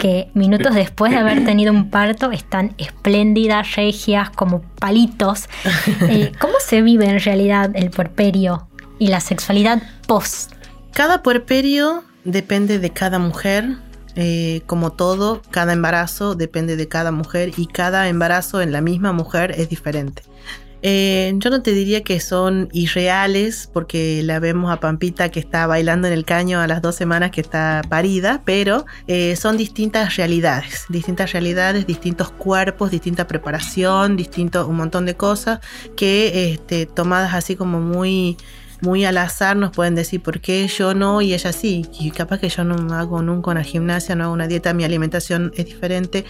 que 0.00 0.30
minutos 0.34 0.72
después 0.72 1.10
de 1.10 1.18
haber 1.18 1.44
tenido 1.44 1.72
un 1.72 1.90
parto 1.90 2.30
están 2.30 2.74
espléndidas, 2.78 3.74
regias, 3.74 4.30
como 4.30 4.62
palitos. 4.78 5.48
Eh, 6.08 6.32
¿Cómo 6.38 6.54
se 6.64 6.82
vive 6.82 7.06
en 7.06 7.18
realidad 7.18 7.70
el 7.74 7.90
puerperio 7.90 8.68
y 8.98 9.08
la 9.08 9.20
sexualidad 9.20 9.82
post? 10.06 10.52
Cada 10.92 11.22
puerperio 11.22 12.04
depende 12.24 12.78
de 12.78 12.90
cada 12.90 13.18
mujer, 13.18 13.76
eh, 14.14 14.62
como 14.66 14.92
todo, 14.92 15.42
cada 15.50 15.72
embarazo 15.72 16.34
depende 16.36 16.76
de 16.76 16.86
cada 16.86 17.10
mujer 17.10 17.52
y 17.56 17.66
cada 17.66 18.08
embarazo 18.08 18.62
en 18.62 18.70
la 18.70 18.80
misma 18.80 19.12
mujer 19.12 19.54
es 19.56 19.68
diferente. 19.68 20.22
Eh, 20.86 21.32
yo 21.38 21.48
no 21.48 21.62
te 21.62 21.72
diría 21.72 22.02
que 22.02 22.20
son 22.20 22.68
irreales 22.72 23.70
porque 23.72 24.22
la 24.22 24.38
vemos 24.38 24.70
a 24.70 24.80
Pampita 24.80 25.30
que 25.30 25.40
está 25.40 25.66
bailando 25.66 26.08
en 26.08 26.12
el 26.12 26.26
caño 26.26 26.60
a 26.60 26.66
las 26.66 26.82
dos 26.82 26.94
semanas 26.94 27.30
que 27.30 27.40
está 27.40 27.80
parida, 27.88 28.42
pero 28.44 28.84
eh, 29.06 29.34
son 29.36 29.56
distintas 29.56 30.16
realidades, 30.16 30.84
distintas 30.90 31.32
realidades, 31.32 31.86
distintos 31.86 32.30
cuerpos, 32.30 32.90
distinta 32.90 33.26
preparación, 33.26 34.18
distinto 34.18 34.68
un 34.68 34.76
montón 34.76 35.06
de 35.06 35.16
cosas 35.16 35.60
que 35.96 36.52
este, 36.52 36.84
tomadas 36.84 37.32
así 37.32 37.56
como 37.56 37.80
muy 37.80 38.36
muy 38.84 39.04
al 39.06 39.16
azar 39.16 39.56
nos 39.56 39.70
pueden 39.70 39.94
decir 39.94 40.20
por 40.22 40.40
qué 40.40 40.68
yo 40.68 40.94
no 40.94 41.22
y 41.22 41.32
ella 41.32 41.52
sí. 41.52 41.86
Y 41.98 42.10
capaz 42.10 42.38
que 42.38 42.50
yo 42.50 42.64
no 42.64 42.94
hago 42.94 43.22
nunca 43.22 43.50
una 43.50 43.64
gimnasia, 43.64 44.14
no 44.14 44.24
hago 44.24 44.32
una 44.32 44.46
dieta, 44.46 44.74
mi 44.74 44.84
alimentación 44.84 45.52
es 45.56 45.64
diferente 45.64 46.24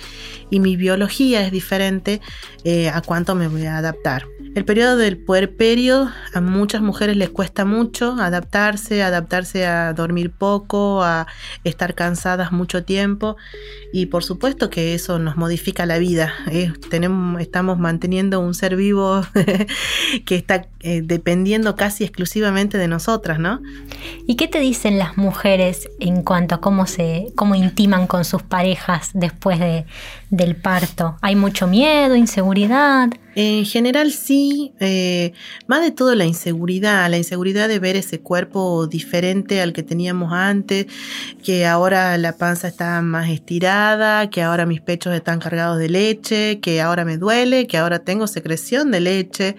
y 0.51 0.61
mi 0.61 0.77
biología 0.77 1.45
es 1.45 1.51
diferente 1.51 2.21
eh, 2.63 2.89
a 2.89 3.03
cuánto 3.03 3.35
me 3.35 3.49
voy 3.49 3.67
a 3.67 3.79
adaptar. 3.79 4.25
El 4.55 4.65
periodo 4.65 4.97
del 4.97 5.19
puerperio 5.19 6.09
a 6.33 6.41
muchas 6.41 6.81
mujeres 6.81 7.17
les 7.17 7.29
cuesta 7.29 7.65
mucho 7.65 8.13
adaptarse, 8.21 9.03
adaptarse 9.03 9.67
a 9.67 9.93
dormir 9.93 10.31
poco, 10.31 11.03
a 11.03 11.27
estar 11.65 11.95
cansadas 11.97 12.53
mucho 12.53 12.85
tiempo 12.85 13.37
y 13.93 14.07
por 14.07 14.23
supuesto 14.23 14.71
que 14.71 14.95
eso 14.95 15.19
nos 15.19 15.37
modifica 15.37 15.87
la 15.87 15.99
vida. 15.99 16.33
Eh, 16.53 16.73
tenemos, 16.89 17.41
estamos 17.41 17.81
manteniendo 17.81 18.39
un 18.39 18.55
ser 18.55 18.77
vivo 18.77 19.27
que 20.25 20.37
está 20.37 20.69
eh, 20.81 21.03
dependiendo 21.03 21.75
casi 21.75 22.05
exclusivamente 22.05 22.44
de 22.53 22.89
nosotras, 22.89 23.39
¿no? 23.39 23.61
¿Y 24.27 24.37
qué 24.37 24.49
te 24.49 24.61
dicen 24.61 24.99
las 24.99 25.17
mujeres 25.17 25.89
en 25.99 26.23
cuanto 26.23 26.55
a 26.55 26.61
cómo 26.61 26.87
se, 26.87 27.27
cómo 27.35 27.55
intiman 27.55 28.07
con 28.07 28.25
sus 28.25 28.43
parejas 28.43 29.11
después 29.15 29.59
de, 29.59 29.87
del 30.31 30.57
parto? 30.57 31.17
¿Hay 31.23 31.37
mucho 31.37 31.67
miedo, 31.67 32.15
inseguridad? 32.17 33.09
En 33.37 33.65
general 33.65 34.13
sí, 34.13 34.73
eh, 34.79 35.33
más 35.67 35.83
de 35.83 35.91
todo 35.91 36.15
la 36.15 36.25
inseguridad, 36.25 37.11
la 37.11 37.17
inseguridad 37.17 37.69
de 37.69 37.79
ver 37.81 37.97
ese 37.97 38.21
cuerpo 38.21 38.87
diferente 38.87 39.61
al 39.61 39.73
que 39.73 39.83
teníamos 39.83 40.33
antes, 40.33 40.87
que 41.43 41.67
ahora 41.67 42.17
la 42.19 42.37
panza 42.37 42.69
está 42.69 43.01
más 43.03 43.29
estirada, 43.31 44.31
que 44.31 44.43
ahora 44.43 44.67
mis 44.67 44.81
pechos 44.81 45.15
están 45.15 45.41
cargados 45.41 45.79
de 45.79 45.89
leche, 45.89 46.61
que 46.61 46.81
ahora 46.81 47.05
me 47.05 47.17
duele, 47.17 47.67
que 47.67 47.79
ahora 47.79 47.99
tengo 47.99 48.27
secreción 48.27 48.91
de 48.91 49.01
leche. 49.01 49.57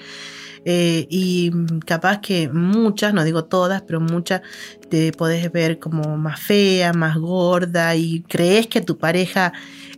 Eh, 0.65 1.07
y 1.09 1.51
capaz 1.85 2.21
que 2.21 2.49
muchas, 2.49 3.13
no 3.13 3.23
digo 3.23 3.45
todas, 3.45 3.83
pero 3.83 3.99
muchas 4.01 4.41
te 4.89 5.11
podés 5.11 5.51
ver 5.51 5.79
como 5.79 6.17
más 6.17 6.39
fea, 6.39 6.91
más 6.91 7.17
gorda 7.17 7.95
y 7.95 8.21
crees 8.27 8.67
que 8.67 8.81
tu 8.81 8.97
pareja 8.97 9.53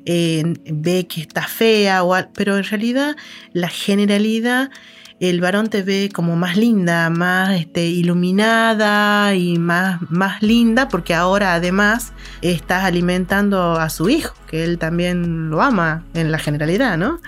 ve 0.06 1.06
que 1.08 1.22
está 1.22 1.44
fea, 1.48 2.04
o, 2.04 2.16
pero 2.34 2.58
en 2.58 2.64
realidad 2.64 3.16
la 3.52 3.68
generalidad 3.68 4.72
el 5.20 5.42
varón 5.42 5.70
te 5.70 5.82
ve 5.82 6.10
como 6.14 6.36
más 6.36 6.58
linda, 6.58 7.10
más 7.10 7.60
este, 7.60 7.86
iluminada 7.86 9.34
y 9.34 9.58
más, 9.58 10.00
más 10.10 10.42
linda, 10.44 10.90
porque 10.90 11.14
ahora 11.16 11.56
además 11.56 12.14
estás 12.42 12.84
alimentando 12.84 13.74
a 13.74 13.90
su 13.90 14.10
hijo, 14.10 14.36
que 14.48 14.64
él 14.64 14.78
también 14.78 15.50
lo 15.50 15.62
ama 15.62 16.06
en 16.14 16.32
la 16.32 16.38
generalidad, 16.38 16.98
¿no? 16.98 17.20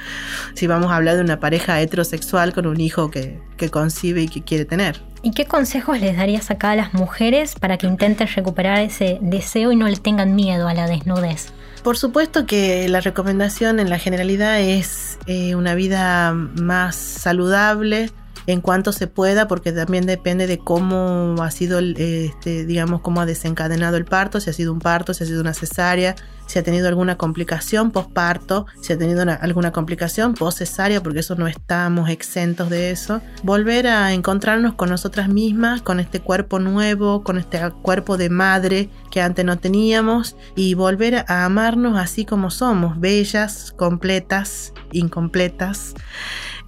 Si 0.54 0.68
vamos 0.68 0.92
a 0.92 0.98
hablar 0.98 1.16
de 1.16 1.22
una 1.22 1.40
pareja 1.40 1.82
heterosexual 1.82 2.54
con 2.54 2.68
un 2.68 2.80
hijo 2.80 3.10
que, 3.10 3.42
que 3.58 3.70
concibe 3.70 4.22
y 4.22 4.28
que 4.28 4.44
quiere 4.44 4.66
tener. 4.66 5.09
¿Y 5.22 5.32
qué 5.32 5.46
consejos 5.46 6.00
les 6.00 6.16
darías 6.16 6.50
acá 6.50 6.72
a 6.72 6.76
las 6.76 6.94
mujeres 6.94 7.56
para 7.56 7.78
que 7.78 7.88
intenten 7.88 8.28
recuperar 8.28 8.80
ese 8.80 9.18
deseo 9.22 9.72
y 9.72 9.76
no 9.76 9.88
le 9.88 9.98
tengan 9.98 10.36
miedo 10.36 10.68
a 10.68 10.74
la 10.74 10.88
desnudez? 10.88 11.52
Por 11.84 11.98
supuesto 11.98 12.46
que 12.46 12.88
la 12.88 13.02
recomendación 13.02 13.80
en 13.80 13.90
la 13.90 14.00
generalidad 14.00 14.60
es 14.60 15.18
eh, 15.28 15.56
una 15.56 15.76
vida 15.76 16.34
más 16.34 16.96
saludable 16.96 18.12
en 18.48 18.62
cuanto 18.62 18.94
se 18.94 19.08
pueda, 19.08 19.48
porque 19.48 19.72
también 19.72 20.06
depende 20.06 20.48
de 20.48 20.58
cómo 20.58 21.36
ha 21.42 21.52
sido, 21.52 21.80
este, 21.80 22.66
digamos, 22.66 23.02
cómo 23.02 23.22
ha 23.22 23.26
desencadenado 23.26 23.98
el 23.98 24.06
parto, 24.06 24.40
si 24.40 24.50
ha 24.50 24.54
sido 24.54 24.74
un 24.74 24.80
parto, 24.80 25.14
si 25.14 25.24
ha 25.24 25.28
sido 25.28 25.42
una 25.42 25.54
cesárea, 25.54 26.16
si 26.50 26.58
ha 26.58 26.64
tenido 26.64 26.88
alguna 26.88 27.16
complicación 27.16 27.92
postparto, 27.92 28.66
si 28.82 28.92
ha 28.92 28.98
tenido 28.98 29.22
alguna 29.40 29.72
complicación 29.72 30.34
post-cesárea, 30.34 31.04
porque 31.04 31.20
eso 31.20 31.36
no 31.36 31.48
estamos 31.48 32.10
exentos 32.10 32.72
de 32.72 32.90
eso. 32.90 33.22
Volver 33.44 33.86
a 33.86 34.14
encontrarnos 34.14 34.74
con 34.74 34.90
nosotras 34.90 35.30
mismas, 35.30 35.84
con 35.84 36.00
este 36.00 36.22
cuerpo 36.22 36.58
nuevo, 36.58 37.24
con 37.24 37.38
este 37.38 37.60
cuerpo 37.84 38.18
de 38.18 38.32
madre 38.32 38.90
que 39.12 39.22
antes 39.22 39.46
no 39.46 39.60
teníamos 39.60 40.36
y 40.56 40.74
volver 40.74 41.24
a 41.28 41.46
amarnos 41.46 42.00
así 42.00 42.26
como 42.26 42.50
somos, 42.50 43.00
bellas, 43.00 43.72
completas, 43.78 44.74
incompletas 44.92 45.94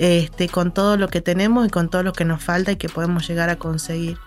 este, 0.01 0.49
con 0.49 0.73
todo 0.73 0.97
lo 0.97 1.09
que 1.09 1.21
tenemos 1.21 1.67
y 1.67 1.69
con 1.69 1.89
todo 1.89 2.01
lo 2.01 2.11
que 2.11 2.25
nos 2.25 2.43
falta 2.43 2.71
y 2.71 2.75
que 2.75 2.89
podemos 2.89 3.27
llegar 3.27 3.49
a 3.49 3.57
conseguir. 3.57 4.17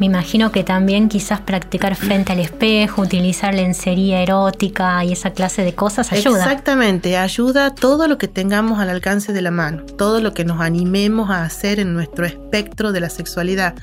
Me 0.00 0.06
imagino 0.06 0.50
que 0.50 0.64
también 0.64 1.08
quizás 1.08 1.40
practicar 1.40 1.94
frente 1.94 2.32
al 2.32 2.40
espejo, 2.40 3.02
utilizar 3.02 3.54
lencería 3.54 4.22
erótica 4.22 4.99
y 5.04 5.12
esa 5.12 5.30
clase 5.30 5.62
de 5.62 5.74
cosas 5.74 6.12
ayuda. 6.12 6.38
Exactamente, 6.38 7.16
ayuda 7.16 7.74
todo 7.74 8.08
lo 8.08 8.18
que 8.18 8.28
tengamos 8.28 8.78
al 8.78 8.88
alcance 8.88 9.32
de 9.32 9.42
la 9.42 9.50
mano, 9.50 9.84
todo 9.84 10.20
lo 10.20 10.34
que 10.34 10.44
nos 10.44 10.60
animemos 10.60 11.30
a 11.30 11.44
hacer 11.44 11.80
en 11.80 11.94
nuestro 11.94 12.26
espectro 12.26 12.92
de 12.92 13.00
la 13.00 13.10
sexualidad. 13.10 13.74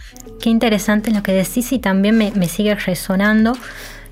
Qué 0.42 0.50
interesante 0.50 1.12
lo 1.12 1.24
que 1.24 1.34
decís 1.34 1.72
y 1.72 1.80
también 1.80 2.18
me, 2.18 2.32
me 2.32 2.48
sigue 2.48 2.76
resonando 2.76 3.54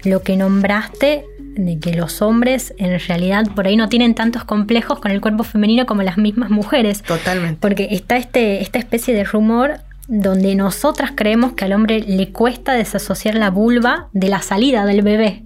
lo 0.04 0.22
que 0.22 0.38
nombraste 0.38 1.26
de 1.56 1.80
que 1.80 1.94
los 1.94 2.22
hombres 2.22 2.74
en 2.78 3.00
realidad 3.00 3.46
por 3.56 3.68
ahí 3.68 3.78
no 3.78 3.90
tienen 3.90 4.14
tantos 4.14 4.44
complejos 4.44 5.00
con 5.00 5.12
el 5.12 5.22
cuerpo 5.22 5.44
femenino 5.44 5.86
como 5.86 6.04
las 6.04 6.18
mismas 6.18 6.50
mujeres. 6.50 7.02
Totalmente. 7.02 7.58
Porque 7.60 7.88
está 7.92 8.18
este, 8.18 8.62
esta 8.62 8.80
especie 8.80 9.14
de 9.14 9.24
rumor 9.24 9.80
donde 10.08 10.56
nosotras 10.56 11.14
creemos 11.16 11.54
que 11.54 11.66
al 11.66 11.74
hombre 11.74 12.02
le 12.02 12.32
cuesta 12.32 12.74
desasociar 12.74 13.36
la 13.36 13.50
vulva 13.50 14.10
de 14.14 14.30
la 14.30 14.42
salida 14.42 14.86
del 14.86 15.02
bebé. 15.02 15.42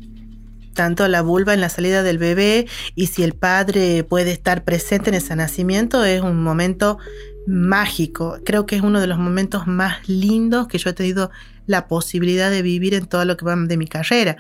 Tanto 0.79 1.05
la 1.09 1.21
vulva 1.21 1.53
en 1.53 1.59
la 1.59 1.67
salida 1.67 2.03
del 2.03 2.17
bebé 2.17 2.65
y 2.95 3.07
si 3.07 3.23
el 3.23 3.33
padre 3.33 4.05
puede 4.05 4.31
estar 4.31 4.63
presente 4.63 5.09
en 5.09 5.15
ese 5.15 5.35
nacimiento 5.35 6.05
es 6.05 6.21
un 6.21 6.41
momento 6.41 6.99
mágico. 7.45 8.37
Creo 8.45 8.65
que 8.65 8.77
es 8.77 8.81
uno 8.81 9.01
de 9.01 9.07
los 9.07 9.17
momentos 9.17 9.67
más 9.67 10.07
lindos 10.07 10.69
que 10.69 10.77
yo 10.77 10.91
he 10.91 10.93
tenido 10.93 11.31
la 11.65 11.89
posibilidad 11.89 12.49
de 12.49 12.61
vivir 12.61 12.93
en 12.93 13.07
todo 13.07 13.25
lo 13.25 13.35
que 13.35 13.43
va 13.43 13.57
de 13.57 13.75
mi 13.75 13.87
carrera 13.87 14.37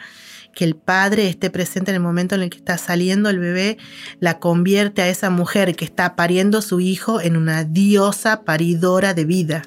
que 0.55 0.63
el 0.63 0.77
padre 0.77 1.27
esté 1.27 1.49
presente 1.49 1.91
en 1.91 1.95
el 1.95 2.01
momento 2.01 2.35
en 2.35 2.41
el 2.41 2.49
que 2.49 2.57
está 2.57 2.77
saliendo 2.77 3.29
el 3.29 3.39
bebé, 3.39 3.77
la 4.21 4.39
convierte 4.39 5.01
a 5.01 5.09
esa 5.09 5.29
mujer 5.29 5.75
que 5.75 5.83
está 5.83 6.15
pariendo 6.15 6.61
su 6.61 6.79
hijo 6.79 7.19
en 7.19 7.35
una 7.35 7.65
diosa 7.65 8.45
paridora 8.45 9.13
de 9.13 9.25
vida. 9.25 9.61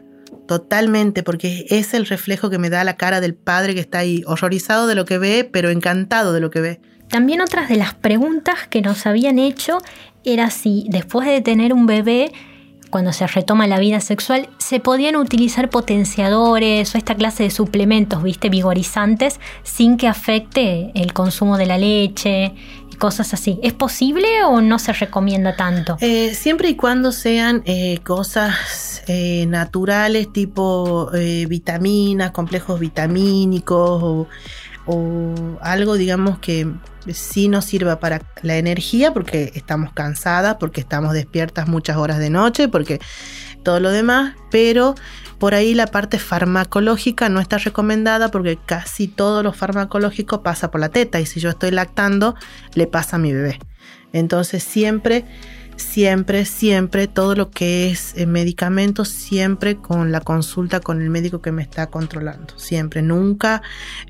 Totalmente, 0.46 1.22
porque 1.22 1.66
es 1.70 1.94
el 1.94 2.07
reflejo 2.07 2.50
que 2.50 2.59
me 2.59 2.70
da 2.70 2.85
la 2.85 2.96
cara 2.96 3.20
del 3.20 3.35
padre 3.35 3.74
que 3.74 3.81
está 3.81 3.98
ahí, 3.98 4.22
horrorizado 4.26 4.87
de 4.87 4.94
lo 4.94 5.05
que 5.05 5.18
ve, 5.18 5.48
pero 5.50 5.70
encantado 5.70 6.33
de 6.33 6.40
lo 6.40 6.50
que 6.50 6.61
ve. 6.61 6.81
También 7.09 7.40
otras 7.40 7.68
de 7.68 7.76
las 7.76 7.94
preguntas 7.94 8.66
que 8.68 8.81
nos 8.81 9.07
habían 9.07 9.38
hecho 9.38 9.78
era 10.24 10.50
si 10.50 10.87
después 10.88 11.28
de 11.28 11.40
tener 11.40 11.72
un 11.72 11.87
bebé 11.87 12.33
cuando 12.92 13.12
se 13.14 13.26
retoma 13.26 13.66
la 13.66 13.78
vida 13.78 14.00
sexual, 14.00 14.50
se 14.59 14.78
podían 14.78 15.16
utilizar 15.16 15.70
potenciadores 15.70 16.94
o 16.94 16.98
esta 16.98 17.14
clase 17.14 17.44
de 17.44 17.50
suplementos, 17.50 18.22
viste, 18.22 18.50
vigorizantes, 18.50 19.40
sin 19.62 19.96
que 19.96 20.09
afecte 20.09 20.92
el 20.94 21.14
consumo 21.14 21.57
de 21.57 21.64
la 21.64 21.78
leche 21.78 22.52
cosas 22.98 23.35
así. 23.35 23.59
¿Es 23.62 23.72
posible 23.72 24.26
o 24.44 24.61
no 24.61 24.78
se 24.78 24.92
recomienda 24.92 25.57
tanto? 25.57 25.96
Eh, 26.00 26.35
siempre 26.35 26.68
y 26.68 26.76
cuando 26.76 27.12
sean 27.12 27.62
eh, 27.64 27.98
cosas 28.05 29.02
eh, 29.07 29.46
naturales, 29.46 30.33
tipo 30.33 31.11
vitaminas, 31.48 32.31
complejos 32.31 32.78
vitamínicos 32.81 34.02
o 34.02 34.28
o 34.87 35.59
algo, 35.61 35.94
digamos, 35.94 36.38
que 36.38 36.66
sí 37.12 37.48
nos 37.48 37.64
sirva 37.64 38.00
para 38.00 38.22
la 38.42 38.57
energía, 38.57 39.12
porque 39.12 39.52
estamos 39.55 39.92
cansadas, 39.92 40.57
porque 40.59 40.81
estamos 40.81 41.12
despiertas 41.12 41.68
muchas 41.68 41.96
horas 41.96 42.18
de 42.18 42.31
noche, 42.31 42.68
porque 42.68 43.00
todo 43.62 43.78
lo 43.78 43.90
demás, 43.90 44.35
pero 44.50 44.94
por 45.42 45.57
ahí 45.57 45.74
la 45.74 45.88
parte 45.88 46.20
farmacológica 46.20 47.28
no 47.28 47.40
está 47.40 47.59
recomendada 47.59 48.31
porque 48.31 48.57
casi 48.64 49.09
todo 49.09 49.42
lo 49.42 49.52
farmacológico 49.52 50.44
pasa 50.44 50.70
por 50.70 50.81
la 50.81 50.88
teta 50.88 51.18
y 51.18 51.26
si 51.26 51.40
yo 51.40 51.50
estoy 51.50 51.72
lactando, 51.72 52.37
le 52.74 52.87
pasa 52.87 53.16
a 53.16 53.18
mi 53.18 53.33
bebé. 53.33 53.59
Entonces 54.12 54.62
siempre 54.62 55.24
siempre, 55.74 56.44
siempre, 56.44 57.09
todo 57.09 57.35
lo 57.35 57.50
que 57.50 57.90
es 57.90 58.16
eh, 58.16 58.26
medicamentos, 58.26 59.09
siempre 59.09 59.78
con 59.78 60.12
la 60.12 60.20
consulta 60.20 60.78
con 60.78 61.02
el 61.02 61.11
médico 61.11 61.42
que 61.42 61.50
me 61.50 61.62
está 61.62 61.88
controlando. 61.88 62.57
Siempre, 62.57 63.02
nunca 63.02 63.62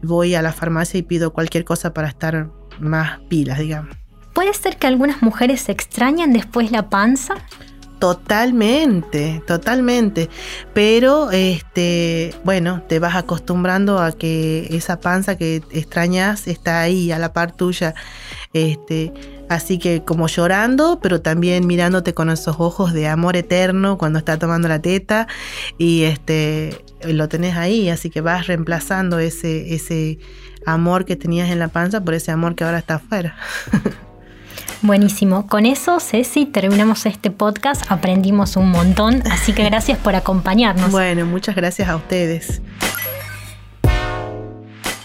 voy 0.03 0.35
a 0.35 0.43
la 0.43 0.53
farmacia 0.53 0.99
y 0.99 1.03
pido 1.03 1.33
cualquier 1.33 1.65
cosa 1.65 1.95
para 1.95 2.09
estar 2.09 2.51
más 2.79 3.21
pilas, 3.31 3.59
digamos. 3.59 3.97
¿Puede 4.35 4.53
ser 4.53 4.77
que 4.77 4.87
algunas 4.87 5.23
mujeres 5.23 5.63
se 5.63 5.73
extrañan 5.73 6.35
después 6.35 6.71
la 6.71 6.91
panza? 6.91 7.37
Totalmente, 8.03 9.45
totalmente. 9.47 10.29
Pero 10.75 11.31
este, 11.31 12.35
bueno, 12.43 12.83
te 12.89 12.99
vas 12.99 13.15
acostumbrando 13.15 14.01
a 14.01 14.11
que 14.11 14.67
esa 14.73 14.99
panza 14.99 15.39
que 15.39 15.63
extrañas 15.71 16.49
está 16.49 16.81
ahí 16.81 17.13
a 17.13 17.21
la 17.21 17.33
par 17.33 17.53
tuya. 17.53 17.95
Este, 18.55 19.13
así 19.49 19.79
que 19.79 20.03
como 20.05 20.27
llorando, 20.27 20.99
pero 21.01 21.21
también 21.21 21.65
mirándote 21.69 22.13
con 22.13 22.29
esos 22.29 22.57
ojos 22.59 22.93
de 22.93 23.07
amor 23.07 23.37
eterno 23.37 23.99
cuando 23.99 24.19
está 24.19 24.37
tomando 24.37 24.67
la 24.67 24.83
teta 24.83 25.29
y 25.79 26.03
este 26.03 26.85
lo 27.05 27.29
tenés 27.29 27.57
ahí, 27.57 27.89
así 27.89 28.11
que 28.11 28.21
vas 28.21 28.49
reemplazando 28.49 29.21
ese 29.21 29.77
ese 29.77 30.19
amor 30.67 31.05
que 31.05 31.15
tenías 31.15 31.51
en 31.51 31.61
la 31.61 31.69
panza 31.69 32.01
por 32.03 32.15
ese 32.15 32.33
amor 32.33 32.57
que 32.57 32.65
ahora 32.65 32.79
está 32.79 32.97
afuera. 32.97 33.37
Buenísimo. 34.83 35.47
Con 35.47 35.67
eso, 35.67 36.01
Ceci, 36.01 36.47
terminamos 36.47 37.07
este 37.07 37.31
podcast. 37.31 37.85
Aprendimos 37.89 38.57
un 38.57 38.71
montón, 38.71 39.23
así 39.31 39.53
que 39.53 39.63
gracias 39.65 39.99
por 39.99 40.17
acompañarnos. 40.17 40.91
Bueno, 40.91 41.27
muchas 41.27 41.55
gracias 41.55 41.89
a 41.89 41.97
ustedes. 41.97 42.61